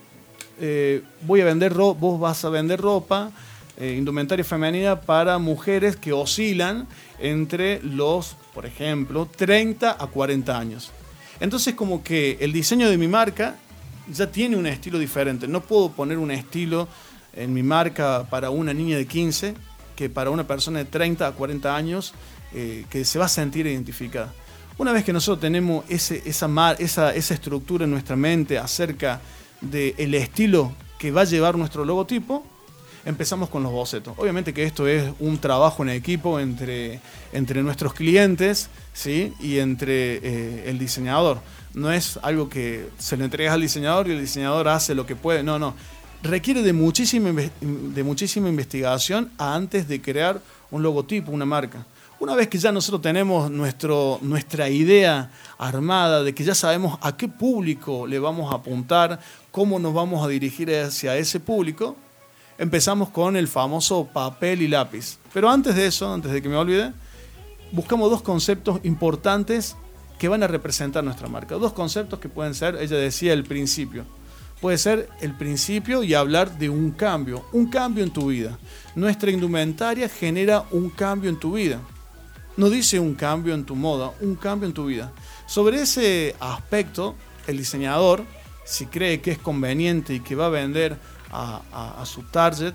eh, 0.60 1.02
voy 1.22 1.40
a 1.40 1.44
vender 1.46 1.72
ro- 1.74 1.94
vos 1.94 2.20
vas 2.20 2.44
a 2.44 2.48
vender 2.50 2.80
ropa, 2.80 3.30
eh, 3.78 3.94
indumentaria 3.96 4.44
femenina 4.44 5.00
para 5.00 5.38
mujeres 5.38 5.96
que 5.96 6.12
oscilan 6.12 6.86
entre 7.18 7.80
los, 7.82 8.36
por 8.54 8.66
ejemplo, 8.66 9.28
30 9.34 9.96
a 9.98 10.06
40 10.06 10.58
años. 10.58 10.90
Entonces 11.40 11.74
como 11.74 12.02
que 12.02 12.36
el 12.40 12.52
diseño 12.52 12.88
de 12.90 12.98
mi 12.98 13.08
marca 13.08 13.56
ya 14.12 14.26
tiene 14.30 14.56
un 14.56 14.66
estilo 14.66 14.98
diferente. 14.98 15.48
No 15.48 15.60
puedo 15.60 15.90
poner 15.90 16.18
un 16.18 16.30
estilo 16.30 16.88
en 17.34 17.52
mi 17.52 17.62
marca 17.62 18.26
para 18.28 18.50
una 18.50 18.74
niña 18.74 18.96
de 18.96 19.06
15 19.06 19.54
que 19.96 20.08
para 20.10 20.30
una 20.30 20.46
persona 20.46 20.80
de 20.80 20.84
30 20.86 21.26
a 21.26 21.32
40 21.32 21.74
años 21.74 22.12
eh, 22.54 22.84
que 22.90 23.04
se 23.04 23.18
va 23.18 23.24
a 23.26 23.28
sentir 23.28 23.66
identificada. 23.66 24.32
Una 24.78 24.92
vez 24.92 25.04
que 25.04 25.12
nosotros 25.12 25.40
tenemos 25.40 25.84
ese, 25.88 26.22
esa, 26.26 26.48
mar- 26.48 26.76
esa, 26.78 27.14
esa 27.14 27.34
estructura 27.34 27.84
en 27.84 27.90
nuestra 27.90 28.16
mente 28.16 28.58
acerca 28.58 29.20
del 29.60 30.14
estilo 30.14 30.72
que 30.98 31.10
va 31.10 31.22
a 31.22 31.24
llevar 31.24 31.56
nuestro 31.56 31.84
logotipo, 31.84 32.44
empezamos 33.04 33.48
con 33.48 33.62
los 33.62 33.72
bocetos. 33.72 34.14
Obviamente 34.16 34.54
que 34.54 34.64
esto 34.64 34.86
es 34.86 35.12
un 35.20 35.38
trabajo 35.38 35.82
en 35.82 35.90
equipo 35.90 36.38
entre, 36.40 37.00
entre 37.32 37.62
nuestros 37.62 37.94
clientes 37.94 38.68
¿sí? 38.92 39.32
y 39.40 39.58
entre 39.58 40.16
eh, 40.16 40.70
el 40.70 40.78
diseñador. 40.78 41.40
No 41.74 41.90
es 41.90 42.18
algo 42.22 42.48
que 42.48 42.88
se 42.98 43.16
le 43.16 43.24
entregas 43.24 43.54
al 43.54 43.62
diseñador 43.62 44.08
y 44.08 44.12
el 44.12 44.20
diseñador 44.20 44.68
hace 44.68 44.94
lo 44.94 45.06
que 45.06 45.16
puede. 45.16 45.42
No, 45.42 45.58
no. 45.58 45.74
Requiere 46.22 46.62
de 46.62 46.72
muchísima, 46.72 47.32
de 47.60 48.04
muchísima 48.04 48.48
investigación 48.48 49.30
antes 49.38 49.88
de 49.88 50.00
crear 50.00 50.40
un 50.70 50.82
logotipo, 50.82 51.32
una 51.32 51.44
marca. 51.44 51.84
Una 52.20 52.36
vez 52.36 52.46
que 52.46 52.58
ya 52.58 52.70
nosotros 52.70 53.02
tenemos 53.02 53.50
nuestro, 53.50 54.20
nuestra 54.22 54.68
idea 54.68 55.32
armada, 55.58 56.22
de 56.22 56.32
que 56.32 56.44
ya 56.44 56.54
sabemos 56.54 56.96
a 57.02 57.16
qué 57.16 57.26
público 57.26 58.06
le 58.06 58.20
vamos 58.20 58.52
a 58.52 58.58
apuntar, 58.58 59.18
cómo 59.50 59.80
nos 59.80 59.92
vamos 59.92 60.24
a 60.24 60.28
dirigir 60.28 60.72
hacia 60.72 61.16
ese 61.16 61.40
público, 61.40 61.96
empezamos 62.58 63.10
con 63.10 63.36
el 63.36 63.48
famoso 63.48 64.08
papel 64.12 64.62
y 64.62 64.68
lápiz. 64.68 65.18
Pero 65.32 65.50
antes 65.50 65.74
de 65.74 65.86
eso, 65.86 66.12
antes 66.12 66.32
de 66.32 66.42
que 66.42 66.48
me 66.48 66.56
olvide, 66.56 66.92
buscamos 67.72 68.10
dos 68.10 68.22
conceptos 68.22 68.80
importantes 68.84 69.76
que 70.18 70.28
van 70.28 70.42
a 70.42 70.46
representar 70.46 71.02
nuestra 71.02 71.28
marca. 71.28 71.56
Dos 71.56 71.72
conceptos 71.72 72.18
que 72.18 72.28
pueden 72.28 72.54
ser, 72.54 72.76
ella 72.76 72.96
decía, 72.96 73.32
el 73.32 73.44
principio. 73.44 74.04
Puede 74.60 74.78
ser 74.78 75.08
el 75.20 75.36
principio 75.36 76.04
y 76.04 76.14
hablar 76.14 76.56
de 76.56 76.68
un 76.70 76.92
cambio, 76.92 77.44
un 77.52 77.66
cambio 77.66 78.04
en 78.04 78.12
tu 78.12 78.28
vida. 78.28 78.56
Nuestra 78.94 79.32
indumentaria 79.32 80.08
genera 80.08 80.64
un 80.70 80.90
cambio 80.90 81.28
en 81.28 81.40
tu 81.40 81.54
vida. 81.54 81.80
No 82.56 82.70
dice 82.70 83.00
un 83.00 83.14
cambio 83.14 83.54
en 83.54 83.64
tu 83.64 83.74
moda, 83.74 84.12
un 84.20 84.36
cambio 84.36 84.68
en 84.68 84.74
tu 84.74 84.86
vida. 84.86 85.10
Sobre 85.46 85.82
ese 85.82 86.36
aspecto, 86.38 87.16
el 87.48 87.56
diseñador, 87.56 88.24
si 88.64 88.86
cree 88.86 89.20
que 89.20 89.32
es 89.32 89.38
conveniente 89.38 90.14
y 90.14 90.20
que 90.20 90.36
va 90.36 90.46
a 90.46 90.50
vender 90.50 90.96
a, 91.32 91.62
a- 91.72 92.02
a 92.02 92.06
su 92.06 92.22
target, 92.22 92.74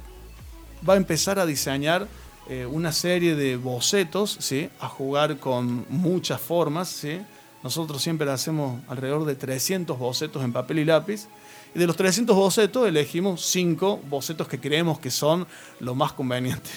va 0.87 0.93
a 0.95 0.97
empezar 0.97 1.39
a 1.39 1.45
diseñar 1.45 2.07
eh, 2.49 2.65
una 2.65 2.91
serie 2.91 3.35
de 3.35 3.57
bocetos, 3.57 4.37
¿sí? 4.39 4.69
a 4.79 4.87
jugar 4.87 5.37
con 5.37 5.85
muchas 5.89 6.39
formas. 6.41 6.87
¿sí? 6.89 7.19
Nosotros 7.63 8.01
siempre 8.01 8.29
hacemos 8.31 8.81
alrededor 8.87 9.25
de 9.25 9.35
300 9.35 9.97
bocetos 9.97 10.43
en 10.43 10.53
papel 10.53 10.79
y 10.79 10.85
lápiz. 10.85 11.27
Y 11.75 11.79
de 11.79 11.87
los 11.87 11.95
300 11.97 12.35
bocetos 12.35 12.87
elegimos 12.87 13.41
5 13.45 14.01
bocetos 14.09 14.47
que 14.47 14.59
creemos 14.59 14.99
que 14.99 15.11
son 15.11 15.45
lo 15.79 15.93
más 15.95 16.13
conveniente. 16.13 16.69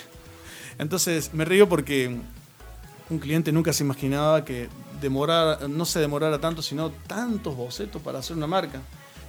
Entonces 0.78 1.32
me 1.34 1.44
río 1.44 1.68
porque 1.68 2.16
un 3.08 3.18
cliente 3.18 3.52
nunca 3.52 3.72
se 3.72 3.84
imaginaba 3.84 4.44
que 4.44 4.68
demorara, 5.00 5.68
no 5.68 5.84
se 5.84 6.00
demorara 6.00 6.38
tanto, 6.40 6.62
sino 6.62 6.90
tantos 6.90 7.56
bocetos 7.56 8.02
para 8.02 8.18
hacer 8.18 8.36
una 8.36 8.46
marca. 8.46 8.80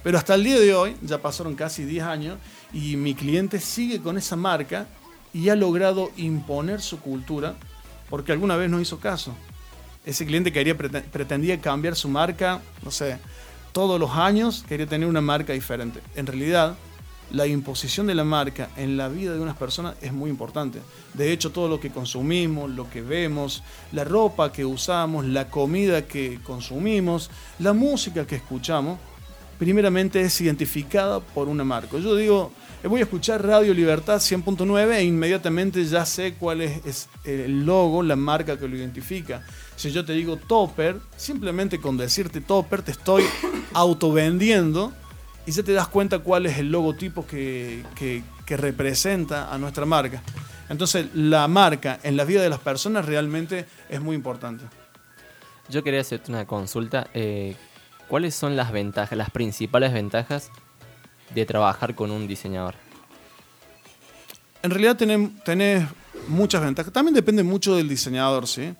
Pero 0.02 0.18
hasta 0.18 0.34
el 0.34 0.44
día 0.44 0.58
de 0.58 0.74
hoy, 0.74 0.96
ya 1.02 1.18
pasaron 1.18 1.54
casi 1.54 1.84
10 1.84 2.04
años, 2.04 2.38
y 2.72 2.96
mi 2.96 3.14
cliente 3.14 3.60
sigue 3.60 4.00
con 4.00 4.18
esa 4.18 4.36
marca 4.36 4.86
y 5.32 5.48
ha 5.48 5.54
logrado 5.56 6.10
imponer 6.16 6.80
su 6.80 7.00
cultura 7.00 7.54
porque 8.10 8.32
alguna 8.32 8.56
vez 8.56 8.68
no 8.70 8.80
hizo 8.80 8.98
caso. 8.98 9.34
Ese 10.04 10.26
cliente 10.26 10.52
quería, 10.52 10.76
prete- 10.76 11.02
pretendía 11.02 11.60
cambiar 11.60 11.94
su 11.96 12.08
marca, 12.08 12.60
no 12.82 12.90
sé, 12.90 13.18
todos 13.72 13.98
los 14.00 14.10
años 14.10 14.64
quería 14.68 14.86
tener 14.86 15.08
una 15.08 15.20
marca 15.20 15.52
diferente. 15.52 16.00
En 16.16 16.26
realidad, 16.26 16.74
la 17.30 17.46
imposición 17.46 18.06
de 18.06 18.14
la 18.14 18.24
marca 18.24 18.68
en 18.76 18.98
la 18.98 19.08
vida 19.08 19.32
de 19.32 19.40
unas 19.40 19.56
personas 19.56 19.94
es 20.02 20.12
muy 20.12 20.28
importante. 20.28 20.80
De 21.14 21.32
hecho, 21.32 21.52
todo 21.52 21.68
lo 21.68 21.80
que 21.80 21.90
consumimos, 21.90 22.70
lo 22.70 22.90
que 22.90 23.00
vemos, 23.00 23.62
la 23.92 24.04
ropa 24.04 24.52
que 24.52 24.64
usamos, 24.66 25.24
la 25.24 25.48
comida 25.48 26.06
que 26.06 26.40
consumimos, 26.42 27.30
la 27.60 27.72
música 27.72 28.26
que 28.26 28.36
escuchamos, 28.36 28.98
primeramente 29.64 30.20
es 30.20 30.40
identificada 30.40 31.20
por 31.20 31.46
una 31.48 31.62
marca. 31.62 31.96
Yo 31.98 32.16
digo, 32.16 32.50
eh, 32.82 32.88
voy 32.88 33.00
a 33.00 33.04
escuchar 33.04 33.46
Radio 33.46 33.72
Libertad 33.72 34.16
100.9 34.16 34.94
e 34.96 35.04
inmediatamente 35.04 35.84
ya 35.84 36.04
sé 36.04 36.34
cuál 36.34 36.62
es, 36.62 37.08
el 37.24 37.64
logo, 37.64 38.02
la 38.02 38.16
marca 38.16 38.58
que 38.58 38.66
lo 38.66 38.76
identifica. 38.76 39.44
Si 39.76 39.92
yo 39.92 40.04
te 40.04 40.14
digo 40.14 40.36
Topper, 40.36 40.96
simplemente 41.16 41.78
con 41.78 41.96
decirte 41.96 42.40
Topper 42.40 42.82
te 42.82 42.90
estoy 42.90 43.22
autovendiendo 43.72 44.92
y 45.46 45.52
ya 45.52 45.62
te 45.62 45.72
das 45.72 45.86
cuenta 45.88 46.18
cuál 46.18 46.46
es 46.46 46.58
el 46.58 46.70
logotipo 46.72 47.24
que, 47.26 47.84
que- 47.94 48.22
que 48.44 48.56
representa 48.56 49.52
a 49.54 49.58
nuestra 49.58 49.86
marca. 49.86 50.20
Entonces 50.68 51.06
la 51.14 51.46
marca 51.46 52.00
en 52.02 52.16
la 52.16 52.24
vida 52.24 52.42
de 52.42 52.48
las 52.48 52.58
personas 52.58 53.06
realmente 53.06 53.66
es 53.88 54.00
muy 54.00 54.16
importante. 54.16 54.64
Yo 55.68 55.84
quería 55.84 56.00
hacerte 56.00 56.32
una 56.32 56.44
consulta. 56.46 57.06
eh, 57.14 57.54
¿Cuáles 58.12 58.34
son 58.34 58.56
las 58.56 58.72
ventajas, 58.72 59.16
las 59.16 59.30
principales 59.30 59.90
ventajas 59.90 60.50
de 61.34 61.46
trabajar 61.46 61.94
con 61.94 62.10
un 62.10 62.28
diseñador? 62.28 62.74
En 64.62 64.70
realidad 64.70 64.98
tenés, 64.98 65.86
muchas 66.28 66.60
ventajas. 66.60 66.92
También 66.92 67.14
depende 67.14 67.42
mucho 67.42 67.74
del 67.74 67.88
diseñador, 67.88 68.46
¿sí? 68.46 68.74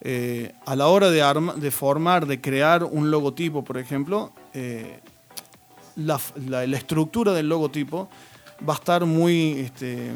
Eh, 0.00 0.54
a 0.64 0.74
la 0.74 0.86
hora 0.86 1.10
de, 1.10 1.70
formar, 1.70 2.26
de 2.26 2.40
crear 2.40 2.82
un 2.82 3.10
logotipo, 3.10 3.62
por 3.62 3.76
ejemplo, 3.76 4.32
eh, 4.54 5.00
la- 5.96 6.18
la 6.48 6.64
estructura 6.78 7.34
del 7.34 7.46
logotipo 7.46 8.08
va 8.66 8.72
a 8.72 8.76
estar 8.78 9.04
muy, 9.04 9.58
este, 9.66 10.12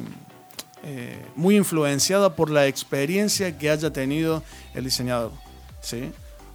eh, 0.83 1.23
muy 1.37 1.59
influenciada 1.59 2.35
por 2.35 2.49
la 2.49 2.67
experiencia 2.67 3.59
que 3.59 3.69
haya 3.69 3.93
tenido 3.93 4.43
el 4.73 4.85
diseñador. 4.85 5.33
¿sí? 5.83 6.11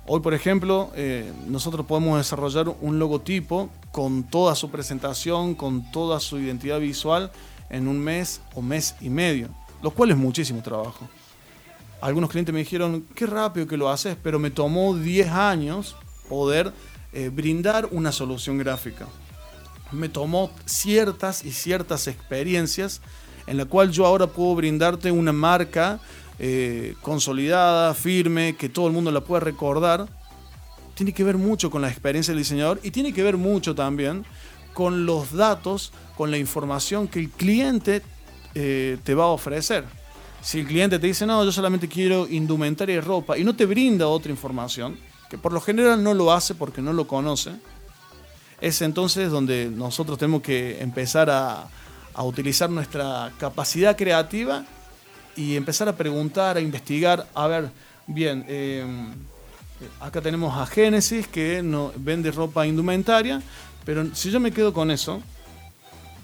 Hoy, 0.09 0.21
por 0.21 0.33
ejemplo, 0.33 0.89
eh, 0.95 1.29
nosotros 1.47 1.85
podemos 1.85 2.17
desarrollar 2.17 2.73
un 2.79 2.97
logotipo 2.97 3.69
con 3.91 4.23
toda 4.23 4.55
su 4.55 4.71
presentación, 4.71 5.53
con 5.53 5.91
toda 5.91 6.21
su 6.21 6.39
identidad 6.39 6.79
visual 6.79 7.29
en 7.69 7.89
un 7.89 7.99
mes 7.99 8.39
o 8.55 8.61
mes 8.61 8.95
y 9.01 9.09
medio, 9.09 9.49
lo 9.81 9.91
cual 9.91 10.11
es 10.11 10.17
muchísimo 10.17 10.61
trabajo. 10.61 11.09
Algunos 11.99 12.29
clientes 12.29 12.53
me 12.53 12.59
dijeron, 12.59 13.05
qué 13.15 13.25
rápido 13.25 13.67
que 13.67 13.75
lo 13.75 13.89
haces, 13.89 14.15
pero 14.23 14.39
me 14.39 14.49
tomó 14.49 14.95
10 14.95 15.27
años 15.27 15.97
poder 16.29 16.71
eh, 17.11 17.27
brindar 17.27 17.89
una 17.91 18.13
solución 18.13 18.57
gráfica. 18.57 19.07
Me 19.91 20.07
tomó 20.07 20.51
ciertas 20.63 21.43
y 21.43 21.51
ciertas 21.51 22.07
experiencias 22.07 23.01
en 23.45 23.57
la 23.57 23.65
cual 23.65 23.91
yo 23.91 24.05
ahora 24.05 24.27
puedo 24.27 24.55
brindarte 24.55 25.11
una 25.11 25.33
marca 25.33 25.99
eh, 26.39 26.95
consolidada, 27.01 27.93
firme, 27.93 28.55
que 28.55 28.69
todo 28.69 28.87
el 28.87 28.93
mundo 28.93 29.11
la 29.11 29.21
pueda 29.21 29.39
recordar, 29.39 30.07
tiene 30.93 31.13
que 31.13 31.23
ver 31.23 31.37
mucho 31.37 31.69
con 31.69 31.81
la 31.81 31.89
experiencia 31.89 32.31
del 32.31 32.43
diseñador 32.43 32.79
y 32.83 32.91
tiene 32.91 33.13
que 33.13 33.23
ver 33.23 33.37
mucho 33.37 33.75
también 33.75 34.25
con 34.73 35.05
los 35.05 35.31
datos, 35.33 35.91
con 36.15 36.29
la 36.29 36.37
información 36.37 37.07
que 37.07 37.19
el 37.19 37.29
cliente 37.29 38.01
eh, 38.53 38.97
te 39.03 39.15
va 39.15 39.25
a 39.25 39.27
ofrecer. 39.27 39.85
Si 40.41 40.59
el 40.59 40.67
cliente 40.67 40.99
te 40.99 41.07
dice, 41.07 41.25
no, 41.25 41.43
yo 41.43 41.51
solamente 41.51 41.87
quiero 41.87 42.27
indumentaria 42.27 42.95
y 42.95 42.99
ropa, 42.99 43.37
y 43.37 43.43
no 43.43 43.55
te 43.55 43.65
brinda 43.65 44.07
otra 44.07 44.31
información, 44.31 44.97
que 45.29 45.37
por 45.37 45.51
lo 45.51 45.59
general 45.59 46.03
no 46.03 46.13
lo 46.13 46.31
hace 46.31 46.53
porque 46.55 46.81
no 46.81 46.93
lo 46.93 47.07
conoce, 47.07 47.51
es 48.61 48.81
entonces 48.81 49.31
donde 49.31 49.69
nosotros 49.69 50.17
tenemos 50.17 50.41
que 50.41 50.81
empezar 50.81 51.29
a, 51.29 51.67
a 52.13 52.23
utilizar 52.23 52.69
nuestra 52.69 53.31
capacidad 53.39 53.97
creativa 53.97 54.65
y 55.37 55.55
empezar 55.55 55.87
a 55.87 55.95
preguntar, 55.95 56.57
a 56.57 56.59
investigar, 56.59 57.27
a 57.33 57.47
ver, 57.47 57.69
bien, 58.07 58.43
em, 58.47 59.13
acá 60.01 60.19
tenemos 60.19 60.57
a 60.57 60.65
Génesis 60.65 61.27
que 61.27 61.61
no, 61.61 61.93
vende 61.95 62.31
ropa 62.31 62.65
indumentaria, 62.65 63.41
pero 63.85 64.13
si 64.15 64.31
yo 64.31 64.39
me 64.39 64.51
quedo 64.51 64.73
con 64.73 64.89
eso, 64.89 65.21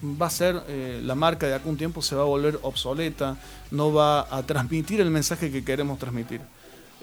va 0.03 0.25
a 0.25 0.29
ser 0.31 0.61
eh, 0.67 0.99
la 1.03 1.15
marca 1.15 1.47
de 1.47 1.69
un 1.69 1.77
tiempo 1.77 2.01
se 2.01 2.15
va 2.15 2.23
a 2.23 2.25
volver 2.25 2.59
obsoleta, 2.63 3.37
no 3.71 3.93
va 3.93 4.27
a 4.35 4.43
transmitir 4.43 4.99
el 4.99 5.11
mensaje 5.11 5.51
que 5.51 5.63
queremos 5.63 5.99
transmitir. 5.99 6.41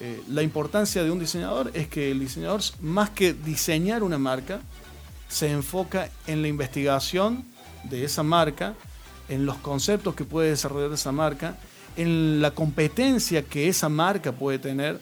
Eh, 0.00 0.22
la 0.28 0.42
importancia 0.42 1.04
de 1.04 1.10
un 1.10 1.20
diseñador 1.20 1.70
es 1.74 1.86
que 1.86 2.10
el 2.10 2.18
diseñador, 2.18 2.60
más 2.80 3.10
que 3.10 3.32
diseñar 3.32 4.02
una 4.02 4.18
marca, 4.18 4.60
se 5.28 5.50
enfoca 5.50 6.10
en 6.26 6.42
la 6.42 6.48
investigación 6.48 7.44
de 7.84 8.04
esa 8.04 8.24
marca, 8.24 8.74
en 9.28 9.46
los 9.46 9.56
conceptos 9.58 10.14
que 10.16 10.24
puede 10.24 10.50
desarrollar 10.50 10.92
esa 10.92 11.12
marca 11.12 11.56
en 11.96 12.40
la 12.40 12.52
competencia 12.52 13.42
que 13.42 13.68
esa 13.68 13.88
marca 13.88 14.32
puede 14.32 14.58
tener, 14.58 15.00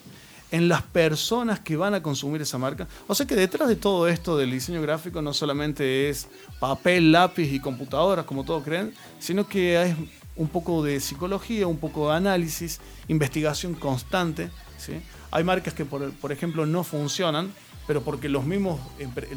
en 0.51 0.67
las 0.67 0.81
personas 0.81 1.59
que 1.59 1.75
van 1.75 1.93
a 1.93 2.01
consumir 2.01 2.41
esa 2.41 2.57
marca. 2.57 2.87
O 3.07 3.15
sea 3.15 3.25
que 3.25 3.35
detrás 3.35 3.69
de 3.69 3.75
todo 3.75 4.07
esto 4.07 4.37
del 4.37 4.51
diseño 4.51 4.81
gráfico 4.81 5.21
no 5.21 5.33
solamente 5.33 6.09
es 6.09 6.27
papel, 6.59 7.11
lápiz 7.11 7.51
y 7.51 7.59
computadoras, 7.59 8.25
como 8.25 8.43
todos 8.43 8.63
creen, 8.63 8.93
sino 9.19 9.47
que 9.47 9.81
es 9.81 9.95
un 10.35 10.47
poco 10.47 10.83
de 10.83 10.99
psicología, 10.99 11.67
un 11.67 11.77
poco 11.77 12.09
de 12.09 12.17
análisis, 12.17 12.79
investigación 13.07 13.75
constante. 13.75 14.49
¿sí? 14.77 14.93
Hay 15.31 15.43
marcas 15.43 15.73
que, 15.73 15.85
por, 15.85 16.31
ejemplo, 16.31 16.65
no 16.65 16.83
funcionan, 16.83 17.51
pero 17.85 18.01
porque 18.01 18.29
los 18.29 18.45
mismos, 18.45 18.79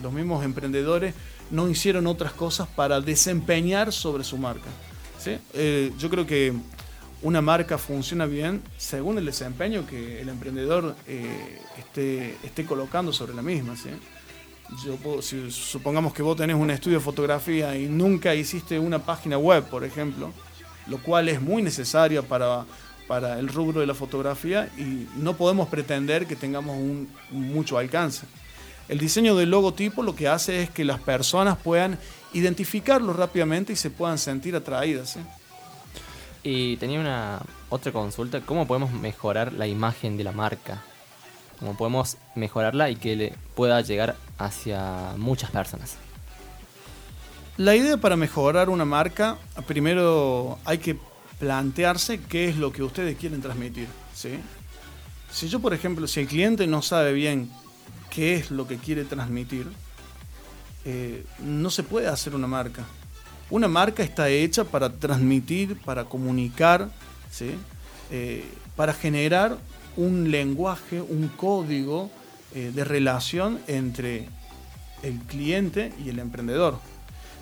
los 0.03 0.13
mismos 0.13 0.45
emprendedores 0.45 1.15
no 1.51 1.69
hicieron 1.69 2.07
otras 2.07 2.33
cosas 2.33 2.69
para 2.69 3.01
desempeñar 3.01 3.93
sobre 3.93 4.25
su 4.25 4.39
marca. 4.39 4.69
¿sí? 5.19 5.37
Eh, 5.55 5.93
yo 5.99 6.09
creo 6.09 6.27
que 6.27 6.55
una 7.23 7.41
marca 7.41 7.79
funciona 7.79 8.27
bien 8.27 8.63
según 8.77 9.19
el 9.19 9.27
desempeño 9.27 9.87
que 9.87 10.21
el 10.21 10.29
emprendedor 10.29 10.97
eh, 11.07 11.61
esté, 11.79 12.37
esté, 12.43 12.65
colocando 12.65 13.13
sobre 13.13 13.35
la 13.35 13.43
misma. 13.43 13.77
¿sí? 13.77 13.91
Yo 14.85 15.23
si 15.23 15.51
supongamos 15.51 16.13
que 16.15 16.23
vos 16.23 16.37
tenés 16.37 16.57
un 16.57 16.71
estudio 16.71 16.99
de 16.99 17.05
fotografía 17.05 17.77
y 17.77 17.87
nunca 17.87 18.35
hiciste 18.35 18.79
una 18.79 18.99
página 18.99 19.39
web, 19.39 19.65
por 19.65 19.85
ejemplo, 19.85 20.33
lo 20.87 20.99
cual 21.03 21.29
es 21.29 21.41
muy 21.41 21.63
necesario 21.63 22.25
para, 22.25 22.65
para 23.07 23.39
el 23.39 23.49
rubro 23.49 23.81
de 23.81 23.87
la 23.87 23.95
fotografía 23.95 24.71
y 24.77 25.07
no 25.17 25.37
podemos 25.37 25.69
pretender 25.69 26.27
que 26.27 26.37
tengamos 26.37 26.77
un, 26.77 27.09
mucho 27.31 27.79
alcance. 27.79 28.27
El 28.89 28.99
diseño 28.99 29.37
del 29.37 29.51
logotipo 29.51 30.03
lo 30.03 30.15
que 30.15 30.29
hace 30.29 30.63
es 30.63 30.71
que 30.71 30.85
las 30.85 30.99
personas 30.99 31.57
puedan 31.57 31.99
identificarlo 32.33 33.13
rápidamente 33.13 33.73
y 33.73 33.77
se 33.77 33.91
puedan 33.91 34.19
sentir 34.19 34.57
atraídas. 34.57 35.19
Y 36.43 36.77
tenía 36.79 37.01
una 37.01 37.41
otra 37.69 37.93
consulta, 37.93 38.41
¿cómo 38.41 38.67
podemos 38.67 38.93
mejorar 38.93 39.53
la 39.53 39.67
imagen 39.67 40.17
de 40.17 40.25
la 40.25 40.33
marca? 40.33 40.83
¿Cómo 41.61 41.77
podemos 41.77 42.17
mejorarla 42.35 42.91
y 42.91 42.97
que 42.97 43.15
le 43.15 43.35
pueda 43.55 43.81
llegar 43.81 44.17
hacia 44.39 45.15
muchas 45.17 45.53
personas? 45.53 45.97
La 47.57 47.77
idea 47.77 47.97
para 47.97 48.17
mejorar 48.17 48.71
una 48.71 48.85
marca, 48.85 49.39
primero 49.67 50.59
hay 50.65 50.79
que 50.79 50.99
plantearse 51.39 52.21
qué 52.21 52.49
es 52.49 52.57
lo 52.57 52.73
que 52.73 52.83
ustedes 52.83 53.17
quieren 53.17 53.41
transmitir. 53.41 53.87
¿sí? 54.15 54.41
Si 55.31 55.49
yo, 55.49 55.61
por 55.61 55.75
ejemplo, 55.75 56.07
si 56.09 56.21
el 56.21 56.27
cliente 56.27 56.67
no 56.67 56.83
sabe 56.83 57.13
bien 57.13 57.51
qué 58.11 58.35
es 58.35 58.51
lo 58.51 58.67
que 58.67 58.79
quiere 58.79 59.05
transmitir, 59.05 59.67
eh, 60.85 61.25
no 61.41 61.71
se 61.71 61.83
puede 61.83 62.09
hacer 62.09 62.35
una 62.35 62.47
marca. 62.47 62.85
Una 63.53 63.69
marca 63.69 64.03
está 64.03 64.31
hecha 64.31 64.65
para 64.65 64.91
transmitir, 64.91 65.79
para 65.83 66.07
comunicar. 66.07 66.89
Eh, 68.11 68.47
para 68.77 68.95
generar 68.95 69.59
un 69.95 70.31
lenguaje, 70.31 71.03
un 71.03 71.29
código 71.29 72.11
eh, 72.55 72.73
de 72.75 72.83
relación 72.83 73.61
entre 73.67 74.27
el 75.03 75.19
cliente 75.19 75.93
y 76.03 76.09
el 76.09 76.19
emprendedor. 76.19 76.79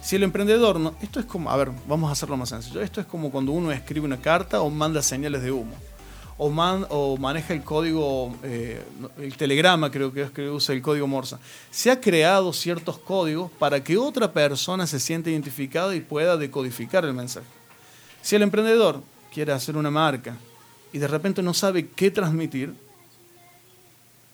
Si 0.03 0.16
el 0.16 0.25
emprendedor, 0.25 0.81
no, 0.81 0.96
esto 1.01 1.20
es 1.20 1.27
como, 1.27 1.49
a 1.49 1.57
ver, 1.57 1.70
vamos 1.87 2.09
a 2.09 2.12
hacerlo 2.14 2.37
más 2.37 2.49
sencillo, 2.49 2.81
esto 2.81 3.01
es 3.01 3.07
como 3.07 3.31
cuando 3.31 3.53
uno 3.53 3.70
escribe 3.70 4.05
una 4.05 4.20
carta 4.20 4.62
o 4.62 4.68
manda 4.70 5.03
señales 5.03 5.42
de 5.42 5.53
humo 5.53 5.77
o, 6.42 6.48
man, 6.48 6.87
o 6.88 7.18
maneja 7.18 7.53
el 7.53 7.62
código, 7.62 8.35
eh, 8.42 8.83
el 9.18 9.37
telegrama 9.37 9.90
creo 9.90 10.11
que 10.11 10.22
es 10.22 10.31
que 10.31 10.48
usa 10.48 10.74
el 10.74 10.81
código 10.81 11.07
Morsa. 11.07 11.38
Se 11.70 11.90
ha 11.90 12.00
creado 12.00 12.55
ciertos 12.55 12.96
códigos 12.96 13.50
para 13.59 13.85
que 13.85 13.98
otra 13.98 14.33
persona 14.33 14.87
se 14.87 15.00
sienta 15.00 15.29
identificada 15.29 15.94
y 15.94 16.00
pueda 16.00 16.38
decodificar 16.38 17.05
el 17.05 17.12
mensaje. 17.12 17.46
Si 18.22 18.37
el 18.37 18.42
emprendedor 18.42 19.03
quiere 19.35 19.53
hacer 19.53 19.76
una 19.76 19.90
marca 19.90 20.35
y 20.94 20.98
de 20.98 21.09
repente 21.09 21.42
no 21.42 21.53
sabe 21.53 21.88
qué 21.88 22.11
transmitir, 22.11 22.72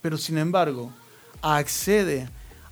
pero 0.01 0.16
sin 0.16 0.38
embargo 0.38 0.92
accede 1.42 2.29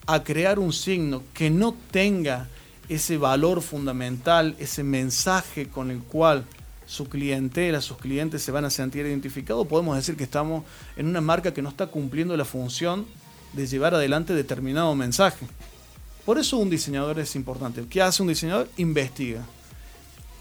a 0.07 0.23
crear 0.23 0.61
un 0.61 0.73
signo 0.73 1.25
que 1.35 1.51
no 1.51 1.75
tenga 1.91 2.47
ese 2.89 3.19
valor 3.19 3.63
fundamental, 3.63 4.55
ese 4.61 4.85
mensaje 4.85 5.67
con 5.67 5.91
el 5.91 5.99
cual 5.99 6.45
su 6.87 7.09
clientela, 7.09 7.81
sus 7.81 7.99
clientes 7.99 8.43
se 8.43 8.53
van 8.53 8.65
a 8.65 8.71
sentir 8.71 9.07
identificados, 9.07 9.67
podemos 9.67 9.97
decir 9.97 10.17
que 10.17 10.25
estamos 10.25 10.65
en 10.97 11.07
una 11.07 11.21
marca 11.21 11.55
que 11.55 11.63
no 11.63 11.69
está 11.69 11.87
cumpliendo 11.87 12.37
la 12.37 12.45
función 12.45 13.07
de 13.53 13.67
llevar 13.67 13.95
adelante 13.95 14.35
determinado 14.35 14.95
mensaje. 14.95 15.47
Por 16.25 16.39
eso 16.39 16.57
un 16.57 16.71
diseñador 16.71 17.19
es 17.19 17.37
importante. 17.37 17.85
¿Qué 17.89 18.01
hace 18.01 18.23
un 18.23 18.29
diseñador? 18.29 18.69
Investiga. 18.79 19.45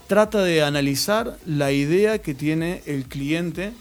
Trata 0.08 0.41
de 0.41 0.63
analizar 0.63 1.38
la 1.45 1.71
idea 1.71 2.19
que 2.19 2.34
tiene 2.34 2.82
el 2.86 3.06
cliente 3.06 3.73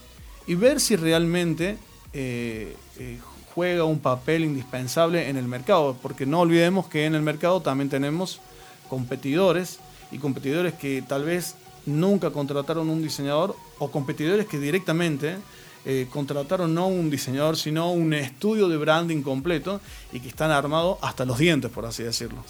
y 0.46 0.54
ver 0.54 0.80
si 0.80 0.96
realmente 0.96 1.78
eh, 2.12 2.76
eh, 2.98 3.18
juega 3.54 3.84
un 3.84 4.00
papel 4.00 4.44
indispensable 4.44 5.28
en 5.28 5.36
el 5.36 5.46
mercado. 5.46 5.96
Porque 6.02 6.26
no 6.26 6.40
olvidemos 6.40 6.88
que 6.88 7.06
en 7.06 7.14
el 7.14 7.22
mercado 7.22 7.62
también 7.62 7.88
tenemos 7.88 8.40
competidores 8.88 9.78
y 10.10 10.18
competidores 10.18 10.74
que 10.74 11.02
tal 11.06 11.24
vez 11.24 11.54
nunca 11.86 12.30
contrataron 12.30 12.88
un 12.88 13.02
diseñador 13.02 13.56
o 13.78 13.90
competidores 13.90 14.46
que 14.46 14.58
directamente 14.58 15.36
eh, 15.84 16.06
contrataron 16.10 16.72
no 16.72 16.86
un 16.86 17.10
diseñador, 17.10 17.56
sino 17.56 17.90
un 17.90 18.14
estudio 18.14 18.68
de 18.68 18.76
branding 18.76 19.22
completo 19.22 19.80
y 20.12 20.20
que 20.20 20.28
están 20.28 20.52
armados 20.52 20.98
hasta 21.02 21.24
los 21.24 21.38
dientes, 21.38 21.72
por 21.72 21.84
así 21.84 22.04
decirlo. 22.04 22.44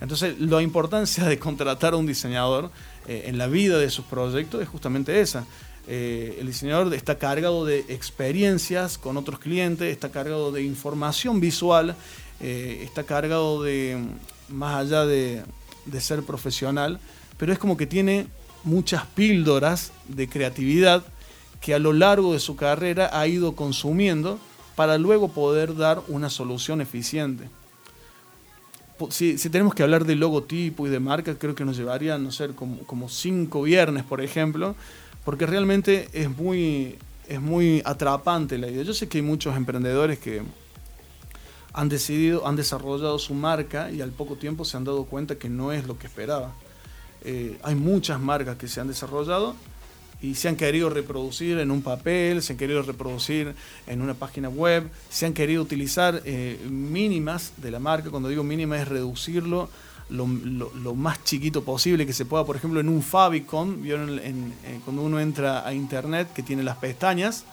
Entonces, 0.00 0.40
la 0.40 0.60
importancia 0.62 1.24
de 1.24 1.38
contratar 1.38 1.92
a 1.92 1.96
un 1.96 2.06
diseñador 2.06 2.70
eh, 3.06 3.24
en 3.26 3.38
la 3.38 3.46
vida 3.46 3.78
de 3.78 3.88
sus 3.88 4.04
proyectos 4.06 4.60
es 4.60 4.68
justamente 4.68 5.20
esa. 5.20 5.46
Eh, 5.86 6.38
el 6.40 6.48
diseñador 6.48 6.92
está 6.92 7.18
cargado 7.18 7.64
de 7.64 7.84
experiencias 7.88 8.98
con 8.98 9.16
otros 9.16 9.38
clientes, 9.38 9.92
está 9.92 10.10
cargado 10.10 10.50
de 10.50 10.64
información 10.64 11.38
visual, 11.38 11.94
está 12.40 13.04
cargado 13.04 13.62
de, 13.62 13.96
más 14.48 14.74
allá 14.74 15.06
de, 15.06 15.42
de 15.86 16.00
ser 16.00 16.22
profesional, 16.22 16.98
pero 17.38 17.52
es 17.52 17.58
como 17.58 17.76
que 17.76 17.86
tiene 17.86 18.26
muchas 18.66 19.06
píldoras 19.06 19.92
de 20.08 20.28
creatividad 20.28 21.04
que 21.60 21.72
a 21.72 21.78
lo 21.78 21.92
largo 21.92 22.34
de 22.34 22.40
su 22.40 22.56
carrera 22.56 23.08
ha 23.12 23.26
ido 23.26 23.56
consumiendo 23.56 24.38
para 24.74 24.98
luego 24.98 25.28
poder 25.28 25.74
dar 25.74 26.02
una 26.08 26.28
solución 26.28 26.80
eficiente. 26.80 27.48
Si, 29.10 29.36
tenemos 29.50 29.74
que 29.74 29.82
hablar 29.82 30.04
de 30.04 30.16
logotipo 30.16 30.86
y 30.86 30.90
de 30.90 31.00
marca, 31.00 31.34
creo 31.38 31.54
que 31.54 31.64
nos 31.64 31.76
llevaría, 31.76 32.18
no 32.18 32.32
sé, 32.32 32.48
como, 32.48 32.78
como 32.80 33.08
cinco 33.08 33.62
viernes, 33.62 34.04
por 34.04 34.20
ejemplo, 34.20 34.74
porque 35.24 35.46
realmente 35.46 36.08
es 36.12 36.30
muy, 36.30 36.96
es 37.28 37.40
muy 37.40 37.82
atrapante 37.84 38.58
la 38.58 38.68
idea. 38.68 38.82
Yo 38.82 38.94
sé 38.94 39.08
que 39.08 39.18
hay 39.18 39.22
muchos 39.22 39.56
emprendedores 39.56 40.18
que 40.18 40.42
han 41.72 41.88
decidido, 41.88 42.46
han 42.46 42.56
desarrollado 42.56 43.18
su 43.18 43.34
marca 43.34 43.90
y 43.90 44.00
al 44.00 44.10
poco 44.10 44.36
tiempo 44.36 44.64
se 44.64 44.76
han 44.76 44.84
dado 44.84 45.04
cuenta 45.04 45.36
que 45.36 45.48
no 45.50 45.72
es 45.72 45.86
lo 45.86 45.98
que 45.98 46.06
esperaba. 46.06 46.54
Eh, 47.22 47.58
hay 47.62 47.74
muchas 47.74 48.20
marcas 48.20 48.56
que 48.56 48.68
se 48.68 48.80
han 48.80 48.88
desarrollado 48.88 49.56
y 50.22 50.34
se 50.34 50.48
han 50.48 50.56
querido 50.56 50.88
reproducir 50.88 51.58
en 51.58 51.70
un 51.70 51.82
papel, 51.82 52.42
se 52.42 52.54
han 52.54 52.58
querido 52.58 52.82
reproducir 52.82 53.54
en 53.86 54.00
una 54.00 54.14
página 54.14 54.48
web, 54.48 54.88
se 55.10 55.26
han 55.26 55.34
querido 55.34 55.62
utilizar 55.62 56.22
eh, 56.24 56.58
mínimas 56.68 57.52
de 57.58 57.70
la 57.70 57.78
marca. 57.78 58.10
Cuando 58.10 58.28
digo 58.28 58.42
mínima 58.42 58.80
es 58.80 58.88
reducirlo 58.88 59.68
lo, 60.08 60.94
más 60.94 61.22
chiquito 61.24 61.64
posible 61.64 62.06
que 62.06 62.12
se 62.12 62.24
pueda. 62.24 62.44
Por 62.44 62.56
ejemplo, 62.56 62.80
en 62.80 62.88
un 62.88 63.02
Fabicon, 63.02 63.82
vieron 63.82 64.18
eh, 64.22 64.80
cuando 64.84 65.02
uno 65.02 65.20
entra 65.20 65.66
a 65.66 65.74
internet 65.74 66.28
que 66.32 66.42
tiene 66.42 66.62
las 66.62 66.76
pestañas, 66.76 67.44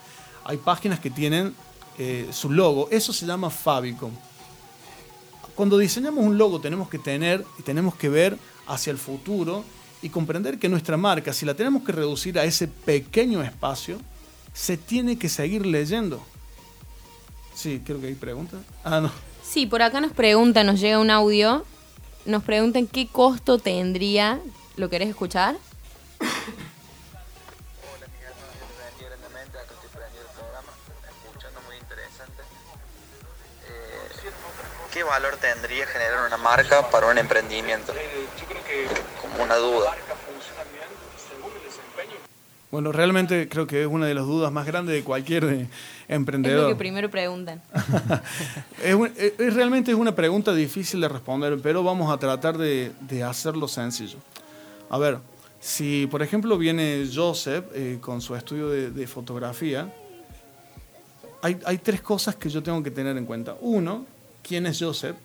hay 0.45 0.58
páginas 0.58 0.99
que 0.99 1.10
tienen 1.10 1.54
eh, 1.97 2.28
su 2.32 2.52
logo. 2.52 2.88
Eso 2.91 3.12
se 3.12 3.26
llama 3.26 3.49
Fabicon. 3.49 4.12
Cuando 5.56 5.78
diseñamos 5.78 6.26
un 6.26 6.38
logo 6.38 6.60
tenemos 6.60 6.89
que 6.89 6.97
tener 6.97 7.45
y 7.60 7.63
tenemos 7.63 7.95
que 7.95 8.10
ver 8.10 8.38
hacia 8.67 8.91
el 8.91 8.97
futuro 8.97 9.63
y 10.02 10.10
comprender 10.10 10.60
que 10.60 10.69
nuestra 10.69 10.97
marca, 10.97 11.34
si 11.34 11.45
la 11.45 11.54
tenemos 11.54 11.84
que 11.84 11.91
reducir 11.91 12.38
a 12.38 12.43
ese 12.43 12.67
pequeño 12.67 13.41
espacio, 13.41 13.99
se 14.54 14.78
tiene 14.78 15.17
que 15.17 15.30
seguir 15.30 15.65
leyendo. 15.65 16.23
Sí, 17.56 17.82
creo 17.86 18.02
que 18.02 18.08
hay 18.08 18.15
preguntas. 18.15 18.60
Ah, 18.84 18.99
no. 18.99 19.12
Sí, 19.43 19.65
por 19.65 19.82
acá 19.82 20.02
nos 20.02 20.12
pregunta, 20.12 20.63
nos 20.63 20.80
llega 20.80 20.99
un 20.99 21.12
audio, 21.12 21.65
nos 22.26 22.43
preguntan 22.43 22.88
qué 22.88 23.08
costo 23.08 23.60
tendría, 23.60 24.39
¿lo 24.76 24.89
querés 24.89 25.10
escuchar? 25.10 25.56
¿Qué 34.91 35.02
valor 35.02 35.38
tendría 35.38 35.88
generar 35.88 36.28
una 36.28 36.38
marca 36.38 36.88
para 36.91 37.08
un 37.08 37.17
emprendimiento? 37.17 37.93
Una 39.39 39.56
duda. 39.56 39.96
Bueno, 42.74 42.91
realmente 42.91 43.48
creo 43.50 43.67
que 43.67 43.84
es 43.84 43.88
una 43.88 44.08
de 44.08 44.15
las 44.15 44.26
dudas 44.26 44.52
más 44.52 44.65
grandes 44.65 44.96
de 44.96 45.04
cualquier 45.04 45.67
emprendedor. 46.08 46.58
Es 46.58 46.63
lo 46.63 46.69
que 46.69 46.76
primero 46.76 47.08
preguntan. 47.08 47.62
es, 48.84 49.54
realmente 49.54 49.91
es 49.91 49.98
una 49.98 50.15
pregunta 50.15 50.56
difícil 50.56 51.00
de 51.00 51.08
responder, 51.08 51.60
pero 51.62 51.84
vamos 51.84 52.12
a 52.12 52.17
tratar 52.17 52.58
de, 52.58 52.91
hacerlo 53.24 53.67
sencillo. 53.67 54.17
A 54.89 54.98
ver, 54.98 55.19
si 55.60 56.08
por 56.08 56.24
ejemplo 56.24 56.58
viene 56.58 57.08
Joseph 57.13 57.65
eh, 57.76 58.00
con 58.02 58.22
su 58.22 58.36
estudio 58.36 58.69
de, 58.69 59.06
fotografía, 59.06 59.93
hay, 61.43 61.60
hay, 61.65 61.78
tres 61.78 62.02
cosas 62.02 62.36
que 62.38 62.50
yo 62.50 62.63
tengo 62.63 62.82
que 62.82 62.89
tener 62.89 63.15
en 63.17 63.28
cuenta. 63.28 63.56
Uno, 63.62 64.08
quién 64.41 64.65
es 64.65 64.80
Joseph. 64.80 65.15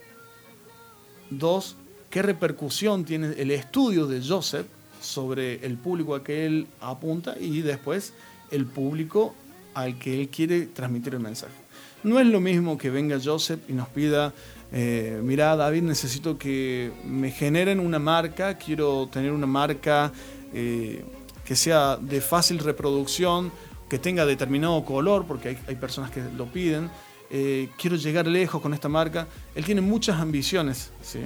Dos, 1.30 1.76
qué 2.10 2.22
repercusión 2.22 3.04
tiene 3.04 3.34
el 3.38 3.50
estudio 3.50 4.06
de 4.06 4.26
Joseph 4.26 4.66
sobre 5.00 5.64
el 5.64 5.76
público 5.76 6.14
a 6.14 6.24
que 6.24 6.46
él 6.46 6.66
apunta 6.80 7.36
y 7.38 7.60
después 7.60 8.12
el 8.50 8.66
público 8.66 9.34
al 9.74 9.98
que 9.98 10.20
él 10.20 10.28
quiere 10.28 10.66
transmitir 10.66 11.14
el 11.14 11.20
mensaje. 11.20 11.54
No 12.02 12.18
es 12.18 12.26
lo 12.26 12.40
mismo 12.40 12.78
que 12.78 12.90
venga 12.90 13.18
Joseph 13.22 13.60
y 13.68 13.72
nos 13.72 13.88
pida, 13.88 14.32
eh, 14.72 15.20
mira 15.22 15.54
David, 15.56 15.82
necesito 15.82 16.38
que 16.38 16.92
me 17.04 17.30
generen 17.30 17.80
una 17.80 17.98
marca, 17.98 18.56
quiero 18.56 19.08
tener 19.08 19.32
una 19.32 19.46
marca 19.46 20.12
eh, 20.52 21.04
que 21.44 21.56
sea 21.56 21.96
de 21.96 22.20
fácil 22.20 22.58
reproducción, 22.58 23.52
que 23.88 23.98
tenga 23.98 24.26
determinado 24.26 24.84
color, 24.84 25.26
porque 25.26 25.48
hay, 25.50 25.58
hay 25.66 25.76
personas 25.76 26.10
que 26.10 26.22
lo 26.36 26.46
piden, 26.46 26.90
eh, 27.30 27.68
quiero 27.78 27.96
llegar 27.96 28.26
lejos 28.26 28.60
con 28.60 28.74
esta 28.74 28.88
marca. 28.88 29.26
Él 29.54 29.64
tiene 29.64 29.80
muchas 29.80 30.20
ambiciones, 30.20 30.90
¿sí? 31.02 31.20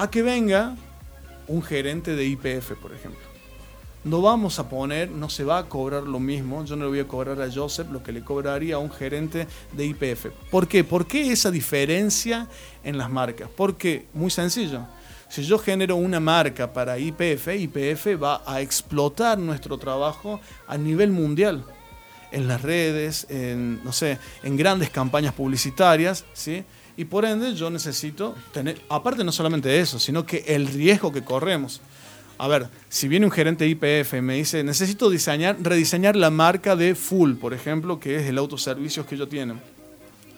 A 0.00 0.10
que 0.10 0.22
venga 0.22 0.76
un 1.46 1.62
gerente 1.62 2.16
de 2.16 2.24
IPF, 2.24 2.72
por 2.80 2.90
ejemplo. 2.94 3.20
No 4.02 4.22
vamos 4.22 4.58
a 4.58 4.66
poner, 4.66 5.10
no 5.10 5.28
se 5.28 5.44
va 5.44 5.58
a 5.58 5.68
cobrar 5.68 6.04
lo 6.04 6.18
mismo, 6.18 6.64
yo 6.64 6.74
no 6.74 6.84
le 6.84 6.88
voy 6.88 7.00
a 7.00 7.06
cobrar 7.06 7.38
a 7.42 7.52
Joseph 7.52 7.90
lo 7.92 8.02
que 8.02 8.10
le 8.10 8.22
cobraría 8.22 8.76
a 8.76 8.78
un 8.78 8.90
gerente 8.90 9.46
de 9.72 9.84
IPF. 9.84 10.28
¿Por 10.50 10.66
qué? 10.68 10.84
¿Por 10.84 11.06
qué 11.06 11.30
esa 11.30 11.50
diferencia 11.50 12.48
en 12.82 12.96
las 12.96 13.10
marcas? 13.10 13.50
Porque, 13.54 14.06
muy 14.14 14.30
sencillo, 14.30 14.86
si 15.28 15.42
yo 15.42 15.58
genero 15.58 15.96
una 15.96 16.18
marca 16.18 16.72
para 16.72 16.96
IPF, 16.98 17.48
IPF 17.48 18.22
va 18.22 18.42
a 18.46 18.62
explotar 18.62 19.38
nuestro 19.38 19.76
trabajo 19.76 20.40
a 20.66 20.78
nivel 20.78 21.10
mundial 21.10 21.62
en 22.32 22.48
las 22.48 22.62
redes, 22.62 23.26
en, 23.28 23.84
no 23.84 23.92
sé, 23.92 24.18
en 24.44 24.56
grandes 24.56 24.88
campañas 24.88 25.34
publicitarias, 25.34 26.24
¿sí? 26.32 26.64
Y 27.00 27.06
por 27.06 27.24
ende 27.24 27.54
yo 27.54 27.70
necesito 27.70 28.34
tener, 28.52 28.78
aparte 28.90 29.24
no 29.24 29.32
solamente 29.32 29.80
eso, 29.80 29.98
sino 29.98 30.26
que 30.26 30.44
el 30.48 30.66
riesgo 30.66 31.10
que 31.10 31.24
corremos. 31.24 31.80
A 32.36 32.46
ver, 32.46 32.68
si 32.90 33.08
viene 33.08 33.24
un 33.24 33.32
gerente 33.32 33.66
IPF 33.66 34.12
y 34.18 34.20
me 34.20 34.34
dice, 34.34 34.62
necesito 34.62 35.08
diseñar, 35.08 35.56
rediseñar 35.62 36.14
la 36.14 36.28
marca 36.28 36.76
de 36.76 36.94
Full, 36.94 37.36
por 37.36 37.54
ejemplo, 37.54 37.98
que 37.98 38.16
es 38.16 38.26
el 38.26 38.36
autoservicio 38.36 39.06
que 39.06 39.14
ellos 39.14 39.30
tienen. 39.30 39.62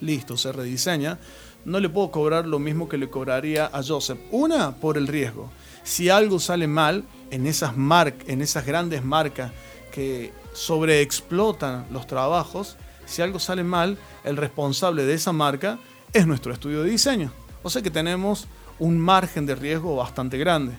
Listo, 0.01 0.37
se 0.37 0.53
rediseña. 0.53 1.19
No 1.65 1.81
le 1.81 1.89
puedo 1.89 2.13
cobrar 2.13 2.47
lo 2.47 2.61
mismo 2.61 2.89
que 2.89 2.97
le 2.97 3.11
cobraría 3.11 3.67
a 3.67 3.83
Joseph. 3.83 4.21
Una, 4.31 4.77
por 4.77 4.97
el 4.97 5.09
riesgo. 5.09 5.51
Si 5.83 6.11
algo 6.11 6.39
sale 6.39 6.69
mal 6.69 7.03
en 7.33 7.49
esas, 7.49 7.77
mar 7.77 8.15
en 8.29 8.41
esas 8.41 8.65
grandes 8.65 9.03
marcas 9.03 9.51
que 9.91 10.31
sobreexplotan 10.53 11.87
los 11.91 12.07
trabajos, 12.07 12.77
si 13.05 13.21
algo 13.21 13.41
sale 13.41 13.65
mal, 13.65 13.99
el 14.23 14.37
responsable 14.37 15.05
de 15.05 15.15
esa 15.15 15.33
marca 15.33 15.81
es 16.13 16.27
nuestro 16.27 16.53
estudio 16.53 16.83
de 16.83 16.91
diseño. 16.91 17.33
O 17.63 17.71
sea 17.71 17.83
que 17.83 17.91
tenemos 17.91 18.47
un 18.79 18.99
margen 18.99 19.47
de 19.47 19.55
riesgo 19.55 19.97
bastante 19.97 20.39
grande. 20.39 20.73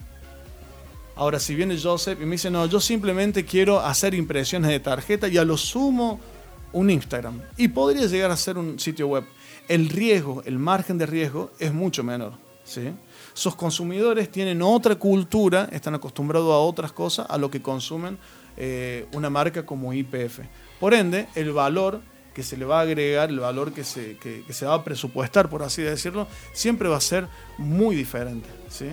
Ahora, 1.15 1.39
si 1.39 1.54
viene 1.56 1.80
Joseph 1.80 2.19
y 2.22 2.26
me 2.26 2.34
dice, 2.34 2.50
no, 2.50 2.65
yo 2.65 2.80
simplemente 2.80 3.46
quiero 3.46 3.80
hacer 3.80 4.13
impresiones 4.13 4.72
de 4.72 4.80
tarjeta 4.80 5.28
y 5.28 5.38
a 5.38 5.46
lo 5.46 5.58
sumo 5.58 6.19
un 6.72 6.89
Instagram. 6.89 7.39
Y 7.56 7.67
podría 7.67 8.08
llegar 8.08 8.32
a 8.32 8.38
ser 8.38 8.58
un 8.58 8.80
sitio 8.80 9.08
web. 9.08 9.24
El 9.67 9.89
riesgo, 9.89 10.41
el 10.46 10.58
margen 10.58 10.98
de 10.98 11.06
riesgo 11.06 11.52
es 11.60 11.72
mucho 11.72 12.04
menor. 12.04 12.34
¿sí? 12.63 12.91
Sus 13.34 13.56
consumidores 13.56 14.32
tienen 14.32 14.62
otra 14.62 14.96
cultura, 14.96 15.69
están 15.72 15.93
acostumbrados 15.96 16.52
a 16.52 16.58
otras 16.58 16.91
cosas, 16.91 17.28
a 17.30 17.38
lo 17.38 17.50
que 17.52 17.62
consumen 17.62 18.17
eh, 18.58 19.08
una 19.13 19.30
marca 19.30 19.65
como 19.65 19.93
IPF. 19.93 20.39
Por 20.80 20.93
ende, 20.93 21.28
el 21.36 21.52
valor 21.52 22.02
que 22.34 22.43
se 22.43 22.58
le 22.58 22.65
va 22.65 22.80
a 22.80 22.82
agregar, 22.82 23.30
el 23.30 23.39
valor 23.39 23.72
que 23.74 23.84
se, 23.84 24.17
se 24.50 24.65
va 24.65 24.74
a 24.74 24.84
presupuestar, 24.84 25.50
por 25.50 25.63
así 25.63 25.82
decirlo, 25.82 26.28
siempre 26.52 26.89
va 26.89 26.98
a 26.98 27.02
ser 27.02 27.28
muy 27.58 27.96
diferente. 27.96 28.50
¿sí? 28.69 28.88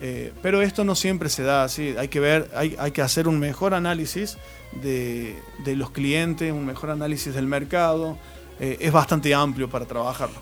Eh, 0.00 0.32
pero 0.42 0.62
esto 0.62 0.84
no 0.84 0.94
siempre 0.94 1.28
se 1.28 1.42
da 1.42 1.64
así, 1.64 1.94
hay 1.98 2.08
que 2.08 2.20
ver, 2.20 2.50
hay, 2.54 2.76
hay 2.78 2.90
que 2.90 3.02
hacer 3.02 3.28
un 3.28 3.38
mejor 3.38 3.72
análisis 3.74 4.36
de, 4.82 5.36
de, 5.64 5.76
los 5.76 5.90
clientes, 5.90 6.52
un 6.52 6.66
mejor 6.66 6.90
análisis 6.90 7.34
del 7.34 7.46
mercado, 7.46 8.18
eh, 8.60 8.76
es 8.80 8.92
bastante 8.92 9.34
amplio 9.34 9.70
para 9.70 9.86
trabajarlo. 9.86 10.36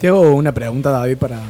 Te 0.00 0.08
hago 0.08 0.34
una 0.34 0.52
pregunta, 0.52 0.90
David, 0.90 1.18
para... 1.18 1.40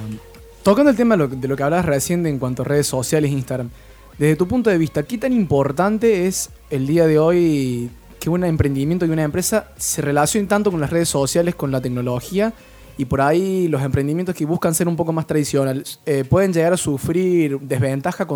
Tocando 0.63 0.91
el 0.91 0.97
tema 0.97 1.15
de 1.17 1.19
lo, 1.19 1.29
de 1.29 1.57
que 1.57 1.63
hablabas 1.63 1.85
recién 1.85 2.27
en 2.27 2.39
cuanto 2.39 2.63
a 2.63 2.65
redes 2.65 2.87
sociales, 2.87 3.31
Instagram. 3.31 3.69
Desde 4.17 4.37
tu 4.37 4.49
punto 4.49 4.71
de 4.71 4.79
vista, 4.79 5.03
¿qué 5.03 5.19
tan 5.19 5.35
importante 5.35 6.27
es 6.27 6.49
el 6.71 6.87
día 6.87 7.07
de 7.07 7.19
hoy 7.19 7.91
que 8.25 8.31
un 8.31 8.43
emprendimiento 8.43 9.05
y 9.05 9.11
una 9.11 9.23
empresa 9.23 9.69
se 9.77 10.01
relacionen 10.01 10.49
tanto 10.49 10.71
con 10.71 10.81
las 10.81 10.89
redes 10.89 11.11
sociales, 11.11 11.55
con 11.55 11.71
la 11.71 11.83
tecnología? 11.83 12.55
Y 12.97 13.05
por 13.05 13.21
ahí 13.21 13.69
los 13.69 13.83
emprendimientos 13.83 14.35
que 14.35 14.47
buscan 14.47 14.75
ser 14.75 14.89
un 14.89 14.97
poco 14.97 15.13
más 15.13 15.27
tradicionales, 15.27 16.01
eh, 16.07 16.25
¿pueden 16.25 16.51
llegar 16.51 16.73
a 16.73 16.79
sufrir 16.79 17.61
desventaja 17.61 18.27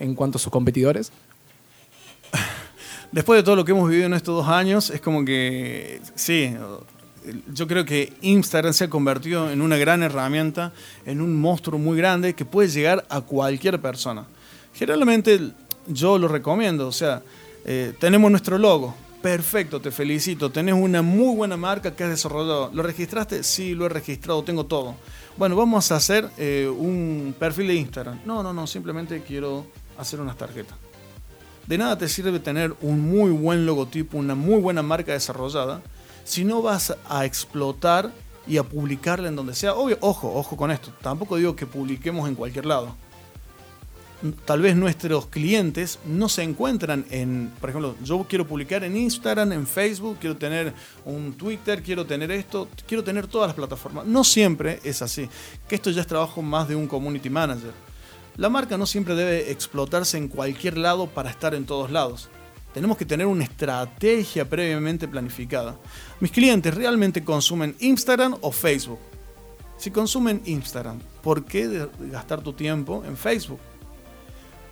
en 0.00 0.14
cuanto 0.14 0.36
a 0.36 0.38
sus 0.38 0.52
competidores? 0.52 1.10
Después 3.10 3.38
de 3.38 3.42
todo 3.42 3.56
lo 3.56 3.64
que 3.64 3.72
hemos 3.72 3.88
vivido 3.88 4.04
en 4.04 4.12
estos 4.12 4.36
dos 4.36 4.48
años, 4.48 4.90
es 4.90 5.00
como 5.00 5.24
que 5.24 6.02
sí, 6.14 6.54
yo 7.50 7.66
creo 7.66 7.86
que 7.86 8.12
Instagram 8.20 8.74
se 8.74 8.84
ha 8.84 8.90
convertido 8.90 9.50
en 9.50 9.62
una 9.62 9.78
gran 9.78 10.02
herramienta, 10.02 10.74
en 11.06 11.22
un 11.22 11.34
monstruo 11.40 11.78
muy 11.78 11.96
grande 11.96 12.34
que 12.34 12.44
puede 12.44 12.68
llegar 12.68 13.06
a 13.08 13.22
cualquier 13.22 13.80
persona. 13.80 14.26
Generalmente 14.74 15.40
yo 15.86 16.18
lo 16.18 16.28
recomiendo, 16.28 16.86
o 16.86 16.92
sea, 16.92 17.22
eh, 17.64 17.94
tenemos 17.98 18.30
nuestro 18.30 18.58
logo, 18.58 18.94
perfecto, 19.22 19.80
te 19.80 19.90
felicito, 19.90 20.50
tenés 20.50 20.74
una 20.74 21.02
muy 21.02 21.36
buena 21.36 21.56
marca 21.56 21.94
que 21.94 22.04
has 22.04 22.10
desarrollado. 22.10 22.70
¿Lo 22.72 22.82
registraste? 22.82 23.42
Sí, 23.42 23.74
lo 23.74 23.86
he 23.86 23.88
registrado, 23.88 24.42
tengo 24.42 24.66
todo. 24.66 24.94
Bueno, 25.36 25.56
vamos 25.56 25.90
a 25.92 25.96
hacer 25.96 26.28
eh, 26.38 26.68
un 26.68 27.34
perfil 27.38 27.68
de 27.68 27.74
Instagram. 27.74 28.20
No, 28.24 28.42
no, 28.42 28.52
no, 28.52 28.66
simplemente 28.66 29.22
quiero 29.22 29.66
hacer 29.96 30.20
unas 30.20 30.36
tarjetas. 30.36 30.76
De 31.66 31.76
nada 31.76 31.98
te 31.98 32.08
sirve 32.08 32.40
tener 32.40 32.74
un 32.80 33.00
muy 33.00 33.30
buen 33.30 33.66
logotipo, 33.66 34.16
una 34.16 34.34
muy 34.34 34.60
buena 34.60 34.82
marca 34.82 35.12
desarrollada, 35.12 35.82
si 36.24 36.44
no 36.44 36.62
vas 36.62 36.96
a 37.08 37.24
explotar 37.24 38.10
y 38.46 38.56
a 38.56 38.62
publicarla 38.62 39.28
en 39.28 39.36
donde 39.36 39.54
sea. 39.54 39.74
Obvio, 39.74 39.98
ojo, 40.00 40.32
ojo 40.34 40.56
con 40.56 40.70
esto. 40.70 40.90
Tampoco 41.02 41.36
digo 41.36 41.54
que 41.54 41.66
publiquemos 41.66 42.28
en 42.28 42.34
cualquier 42.34 42.64
lado 42.66 42.94
tal 44.44 44.62
vez 44.62 44.74
nuestros 44.74 45.26
clientes 45.26 45.98
no 46.04 46.28
se 46.28 46.42
encuentran 46.42 47.04
en, 47.10 47.52
por 47.60 47.70
ejemplo, 47.70 47.94
yo 48.02 48.26
quiero 48.28 48.46
publicar 48.46 48.82
en 48.82 48.96
Instagram, 48.96 49.52
en 49.52 49.66
Facebook, 49.66 50.18
quiero 50.20 50.36
tener 50.36 50.72
un 51.04 51.34
Twitter, 51.34 51.82
quiero 51.82 52.04
tener 52.04 52.30
esto, 52.30 52.68
quiero 52.86 53.04
tener 53.04 53.26
todas 53.28 53.48
las 53.48 53.56
plataformas. 53.56 54.06
No 54.06 54.24
siempre 54.24 54.80
es 54.82 55.02
así, 55.02 55.28
que 55.68 55.76
esto 55.76 55.90
ya 55.90 56.00
es 56.00 56.06
trabajo 56.06 56.42
más 56.42 56.68
de 56.68 56.74
un 56.74 56.88
community 56.88 57.30
manager. 57.30 57.72
La 58.36 58.48
marca 58.48 58.76
no 58.76 58.86
siempre 58.86 59.14
debe 59.14 59.50
explotarse 59.50 60.16
en 60.16 60.28
cualquier 60.28 60.78
lado 60.78 61.08
para 61.08 61.30
estar 61.30 61.54
en 61.54 61.64
todos 61.64 61.90
lados. 61.90 62.28
Tenemos 62.74 62.96
que 62.96 63.04
tener 63.04 63.26
una 63.26 63.44
estrategia 63.44 64.48
previamente 64.48 65.08
planificada. 65.08 65.76
Mis 66.20 66.30
clientes 66.30 66.74
realmente 66.74 67.24
consumen 67.24 67.74
Instagram 67.80 68.36
o 68.40 68.52
Facebook. 68.52 69.00
Si 69.76 69.90
consumen 69.90 70.42
Instagram, 70.44 71.00
¿por 71.22 71.44
qué 71.44 71.88
gastar 72.10 72.42
tu 72.42 72.52
tiempo 72.52 73.04
en 73.06 73.16
Facebook? 73.16 73.60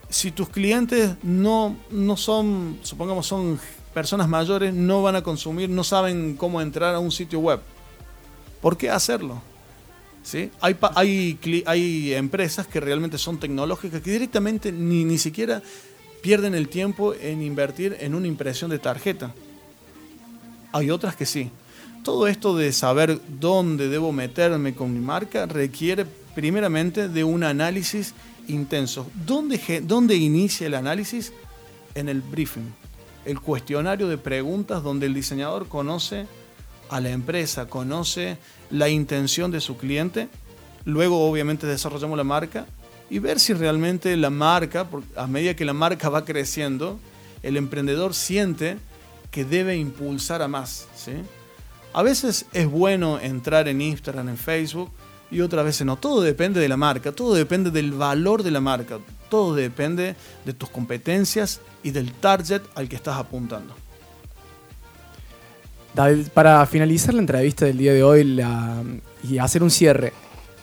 Si 0.08 0.30
tus 0.30 0.48
clientes 0.48 1.14
no, 1.22 1.76
no 1.90 2.16
son, 2.16 2.78
supongamos, 2.82 3.26
son 3.26 3.58
personas 3.92 4.28
mayores, 4.28 4.72
no 4.72 5.02
van 5.02 5.16
a 5.16 5.22
consumir, 5.22 5.68
no 5.68 5.82
saben 5.82 6.36
cómo 6.36 6.60
entrar 6.60 6.94
a 6.94 6.98
un 6.98 7.10
sitio 7.10 7.40
web. 7.40 7.60
¿Por 8.60 8.76
qué 8.76 8.90
hacerlo? 8.90 9.42
¿Sí? 10.22 10.50
Hay, 10.60 10.76
hay, 10.94 11.64
hay 11.66 12.14
empresas 12.14 12.66
que 12.66 12.80
realmente 12.80 13.16
son 13.16 13.38
tecnológicas 13.38 14.02
que 14.02 14.10
directamente 14.10 14.72
ni, 14.72 15.04
ni 15.04 15.18
siquiera 15.18 15.62
pierden 16.20 16.54
el 16.54 16.68
tiempo 16.68 17.14
en 17.14 17.42
invertir 17.42 17.96
en 18.00 18.14
una 18.14 18.26
impresión 18.26 18.70
de 18.70 18.78
tarjeta. 18.78 19.32
Hay 20.72 20.90
otras 20.90 21.16
que 21.16 21.24
sí. 21.24 21.50
Todo 22.02 22.26
esto 22.26 22.56
de 22.56 22.72
saber 22.72 23.20
dónde 23.40 23.88
debo 23.88 24.12
meterme 24.12 24.74
con 24.74 24.92
mi 24.92 25.00
marca 25.00 25.46
requiere 25.46 26.04
primeramente 26.34 27.08
de 27.08 27.24
un 27.24 27.44
análisis 27.44 28.12
intenso. 28.48 29.10
¿Dónde, 29.26 29.82
dónde 29.84 30.16
inicia 30.16 30.66
el 30.66 30.74
análisis? 30.74 31.32
En 31.94 32.08
el 32.08 32.20
briefing, 32.20 32.74
el 33.24 33.40
cuestionario 33.40 34.08
de 34.08 34.18
preguntas 34.18 34.82
donde 34.82 35.06
el 35.06 35.14
diseñador 35.14 35.68
conoce 35.68 36.26
a 36.90 37.00
la 37.00 37.10
empresa, 37.10 37.68
conoce 37.68 38.38
la 38.70 38.88
intención 38.88 39.50
de 39.50 39.60
su 39.60 39.76
cliente. 39.76 40.28
Luego 40.84 41.28
obviamente 41.28 41.66
desarrollamos 41.66 42.16
la 42.16 42.24
marca 42.24 42.66
y 43.10 43.18
ver 43.18 43.40
si 43.40 43.54
realmente 43.54 44.16
la 44.16 44.30
marca, 44.30 44.86
a 45.16 45.26
medida 45.26 45.54
que 45.54 45.64
la 45.64 45.72
marca 45.72 46.08
va 46.08 46.24
creciendo, 46.24 46.98
el 47.42 47.56
emprendedor 47.56 48.14
siente 48.14 48.78
que 49.30 49.44
debe 49.44 49.76
impulsar 49.76 50.42
a 50.42 50.48
más. 50.48 50.88
¿sí? 50.96 51.12
A 51.92 52.02
veces 52.02 52.46
es 52.52 52.68
bueno 52.68 53.18
entrar 53.20 53.68
en 53.68 53.80
Instagram, 53.80 54.28
en 54.28 54.36
Facebook, 54.36 54.90
y 55.30 55.40
otras 55.40 55.64
veces 55.64 55.86
no. 55.86 55.96
Todo 55.96 56.22
depende 56.22 56.60
de 56.60 56.68
la 56.68 56.76
marca, 56.76 57.12
todo 57.12 57.34
depende 57.34 57.70
del 57.70 57.92
valor 57.92 58.42
de 58.42 58.50
la 58.50 58.60
marca, 58.60 58.98
todo 59.28 59.54
depende 59.54 60.16
de 60.44 60.52
tus 60.52 60.68
competencias 60.68 61.60
y 61.82 61.90
del 61.90 62.12
target 62.12 62.62
al 62.74 62.88
que 62.88 62.96
estás 62.96 63.18
apuntando. 63.18 63.74
David, 65.94 66.28
para 66.34 66.64
finalizar 66.66 67.14
la 67.14 67.20
entrevista 67.20 67.64
del 67.64 67.78
día 67.78 67.94
de 67.94 68.02
hoy 68.02 68.42
y 69.22 69.38
hacer 69.38 69.62
un 69.62 69.70
cierre, 69.70 70.12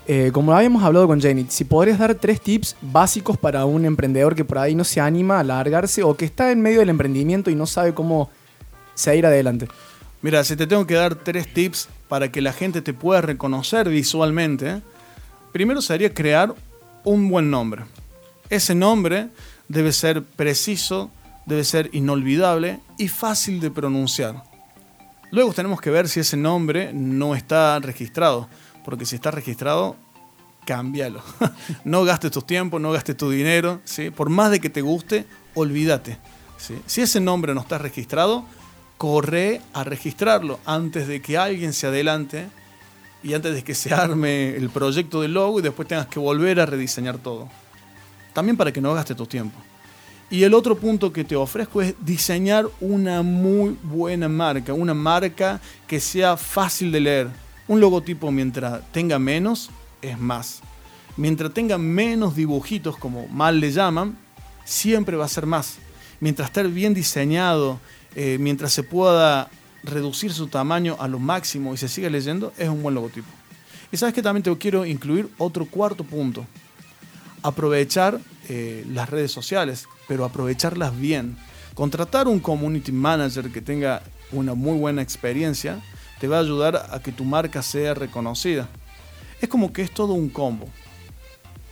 eh, 0.06 0.32
como 0.34 0.54
habíamos 0.54 0.84
hablado 0.84 1.08
con 1.08 1.22
Jenny, 1.22 1.46
si 1.50 1.64
podrías 1.64 1.98
dar 1.98 2.14
tres 2.16 2.42
tips 2.42 2.76
básicos 2.82 3.38
para 3.38 3.66
un 3.66 3.86
emprendedor 3.86 4.36
que 4.36 4.44
por 4.44 4.58
ahí 4.58 4.76
no 4.76 4.84
se 4.84 5.00
anima 5.00 5.40
a 5.40 5.44
largarse 5.44 6.04
o 6.04 6.16
que 6.16 6.26
está 6.26 6.52
en 6.52 6.62
medio 6.62 6.82
del 6.82 6.90
emprendimiento 6.90 7.50
y 7.50 7.56
no 7.56 7.66
sabe 7.66 7.94
cómo 7.94 8.30
seguir 8.96 9.26
adelante. 9.26 9.68
Mira, 10.24 10.46
si 10.46 10.56
te 10.56 10.68
tengo 10.68 10.88
que 10.88 10.94
dar 10.94 11.16
tres 11.16 11.54
tips 11.54 11.90
para 12.08 12.32
que 12.32 12.42
la 12.42 12.54
gente 12.54 12.82
te 12.82 12.94
pueda 12.94 13.20
reconocer 13.20 13.90
visualmente, 13.90 14.82
primero 15.52 15.82
sería 15.82 16.14
crear 16.14 16.56
un 17.04 17.28
buen 17.28 17.52
nombre. 17.52 17.84
Ese 18.50 18.74
nombre 18.74 19.28
debe 19.68 19.92
ser 19.92 20.24
preciso, 20.24 21.12
debe 21.46 21.66
ser 21.66 21.90
inolvidable 21.92 22.80
y 22.98 23.10
fácil 23.10 23.60
de 23.60 23.70
pronunciar. 23.70 24.46
Luego 25.30 25.54
tenemos 25.54 25.82
que 25.82 25.90
ver 25.90 26.08
si 26.08 26.22
ese 26.22 26.38
nombre 26.38 26.94
no 26.94 27.36
está 27.36 27.78
registrado 27.80 28.48
porque 28.86 29.06
si 29.06 29.16
está 29.16 29.30
registrado, 29.30 29.98
cámbialo. 30.66 31.22
no 31.84 32.06
gastes 32.06 32.32
tu 32.32 32.42
tiempo, 32.44 32.80
no 32.80 32.94
gastes 32.94 33.18
tu 33.18 33.30
dinero, 33.30 33.82
¿sí? 33.84 34.10
por 34.10 34.30
más 34.30 34.52
de 34.52 34.62
que 34.62 34.70
te 34.70 34.82
guste, 34.82 35.26
olvídate. 35.54 36.18
Si 36.86 37.02
ese 37.02 37.20
nombre 37.20 37.54
no 37.54 37.60
está 37.60 37.78
registrado, 37.78 38.46
corre 38.98 39.62
a 39.74 39.84
registrarlo 39.84 40.60
antes 40.66 41.08
de 41.08 41.22
que 41.22 41.38
alguien 41.38 41.74
se 41.74 41.88
adelante 41.88 42.48
y 43.24 43.34
antes 43.34 43.54
de 43.54 43.64
que 43.64 43.76
se 43.76 43.94
arme 43.94 44.56
el 44.56 44.70
proyecto 44.70 45.22
del 45.22 45.34
logo 45.34 45.60
y 45.60 45.62
después 45.62 45.88
tengas 45.88 46.08
que 46.08 46.20
volver 46.20 46.60
a 46.60 46.66
rediseñar 46.66 47.18
todo. 47.18 47.50
También 48.34 48.58
para 48.58 48.72
que 48.72 48.82
no 48.82 48.94
gastes 48.94 49.16
tu 49.16 49.26
tiempo. 49.26 49.58
Y 50.30 50.44
el 50.44 50.54
otro 50.54 50.76
punto 50.76 51.14
que 51.14 51.24
te 51.24 51.36
ofrezco 51.36 51.82
es 51.82 51.94
diseñar 52.00 52.68
una 52.80 53.22
muy 53.22 53.78
buena 53.84 54.28
marca, 54.28 54.74
una 54.74 54.94
marca 54.94 55.62
que 55.86 56.00
sea 56.00 56.38
fácil 56.38 56.92
de 56.92 57.00
leer, 57.00 57.28
un 57.68 57.80
logotipo 57.80 58.32
mientras 58.32 58.82
tenga 58.92 59.20
menos 59.20 59.70
es 60.02 60.20
más. 60.20 60.62
Mientras 61.16 61.54
tenga 61.54 61.78
menos 61.78 62.36
dibujitos, 62.36 62.98
como 62.98 63.28
mal 63.28 63.60
le 63.60 63.72
llaman, 63.72 64.18
siempre 64.66 65.16
va 65.16 65.26
a 65.26 65.30
ser 65.30 65.46
más. 65.46 65.78
Mientras 66.20 66.48
esté 66.50 66.64
bien 66.64 66.94
diseñado, 66.94 67.80
eh, 68.16 68.38
mientras 68.40 68.74
se 68.74 68.84
pueda 68.84 69.50
reducir 69.84 70.32
su 70.34 70.48
tamaño 70.48 70.96
a 71.00 71.08
lo 71.08 71.20
máximo 71.20 71.74
y 71.74 71.78
se 71.78 71.88
siga 71.88 72.10
leyendo, 72.10 72.54
es 72.58 72.70
un 72.70 72.82
buen 72.82 72.96
logotipo. 72.96 73.28
Y 73.92 73.98
sabes 73.98 74.16
que 74.16 74.22
también 74.22 74.44
te 74.44 74.58
quiero 74.58 74.86
incluir 74.86 75.30
otro 75.38 75.66
cuarto 75.66 76.04
punto. 76.04 76.46
Aprovechar 77.42 78.20
eh, 78.50 78.86
las 78.90 79.10
redes 79.10 79.32
sociales, 79.32 79.88
pero 80.08 80.26
aprovecharlas 80.26 80.98
bien. 80.98 81.38
Contratar 81.76 82.28
un 82.28 82.40
community 82.40 82.92
manager 82.92 83.52
que 83.52 83.62
tenga 83.62 84.02
una 84.32 84.54
muy 84.54 84.78
buena 84.78 85.02
experiencia 85.02 85.82
te 86.20 86.28
va 86.28 86.38
a 86.38 86.42
ayudar 86.42 86.90
a 86.92 87.02
que 87.02 87.12
tu 87.12 87.26
marca 87.26 87.62
sea 87.62 87.94
reconocida. 87.94 88.70
Es 89.42 89.50
como 89.50 89.74
que 89.74 89.82
es 89.82 89.92
todo 89.92 90.14
un 90.14 90.30
combo. 90.30 90.70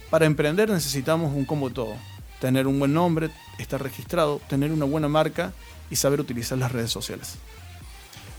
Para 0.10 0.26
emprender 0.26 0.70
necesitamos 0.70 1.34
un 1.34 1.46
combo 1.46 1.70
todo. 1.70 1.96
Tener 2.40 2.68
un 2.68 2.78
buen 2.78 2.94
nombre, 2.94 3.30
estar 3.58 3.82
registrado, 3.82 4.42
tener 4.50 4.72
una 4.72 4.86
buena 4.86 5.08
marca 5.08 5.54
y 5.92 5.96
saber 5.98 6.20
utilizar 6.20 6.58
las 6.58 6.72
redes 6.72 6.90
sociales. 6.90 7.36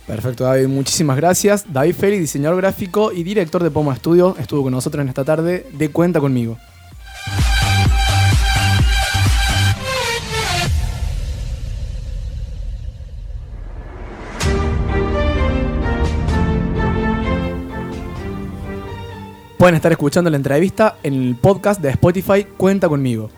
Perfecto, 0.06 0.44
David. 0.44 0.66
Muchísimas 0.66 1.16
gracias. 1.16 1.72
David 1.72 1.94
Félix, 1.94 2.22
diseñador 2.22 2.56
gráfico 2.56 3.12
y 3.12 3.22
director 3.22 3.62
de 3.62 3.70
Poma 3.70 3.94
Studio, 3.94 4.34
estuvo 4.38 4.64
con 4.64 4.72
nosotros 4.72 5.02
en 5.02 5.08
esta 5.08 5.24
tarde 5.24 5.66
de 5.72 5.90
Cuenta 5.90 6.18
conmigo. 6.18 6.58
Pueden 19.56 19.76
estar 19.76 19.92
escuchando 19.92 20.28
la 20.28 20.36
entrevista 20.36 20.96
en 21.04 21.14
el 21.14 21.36
podcast 21.36 21.80
de 21.80 21.90
Spotify 21.90 22.42
Cuenta 22.56 22.88
conmigo. 22.88 23.30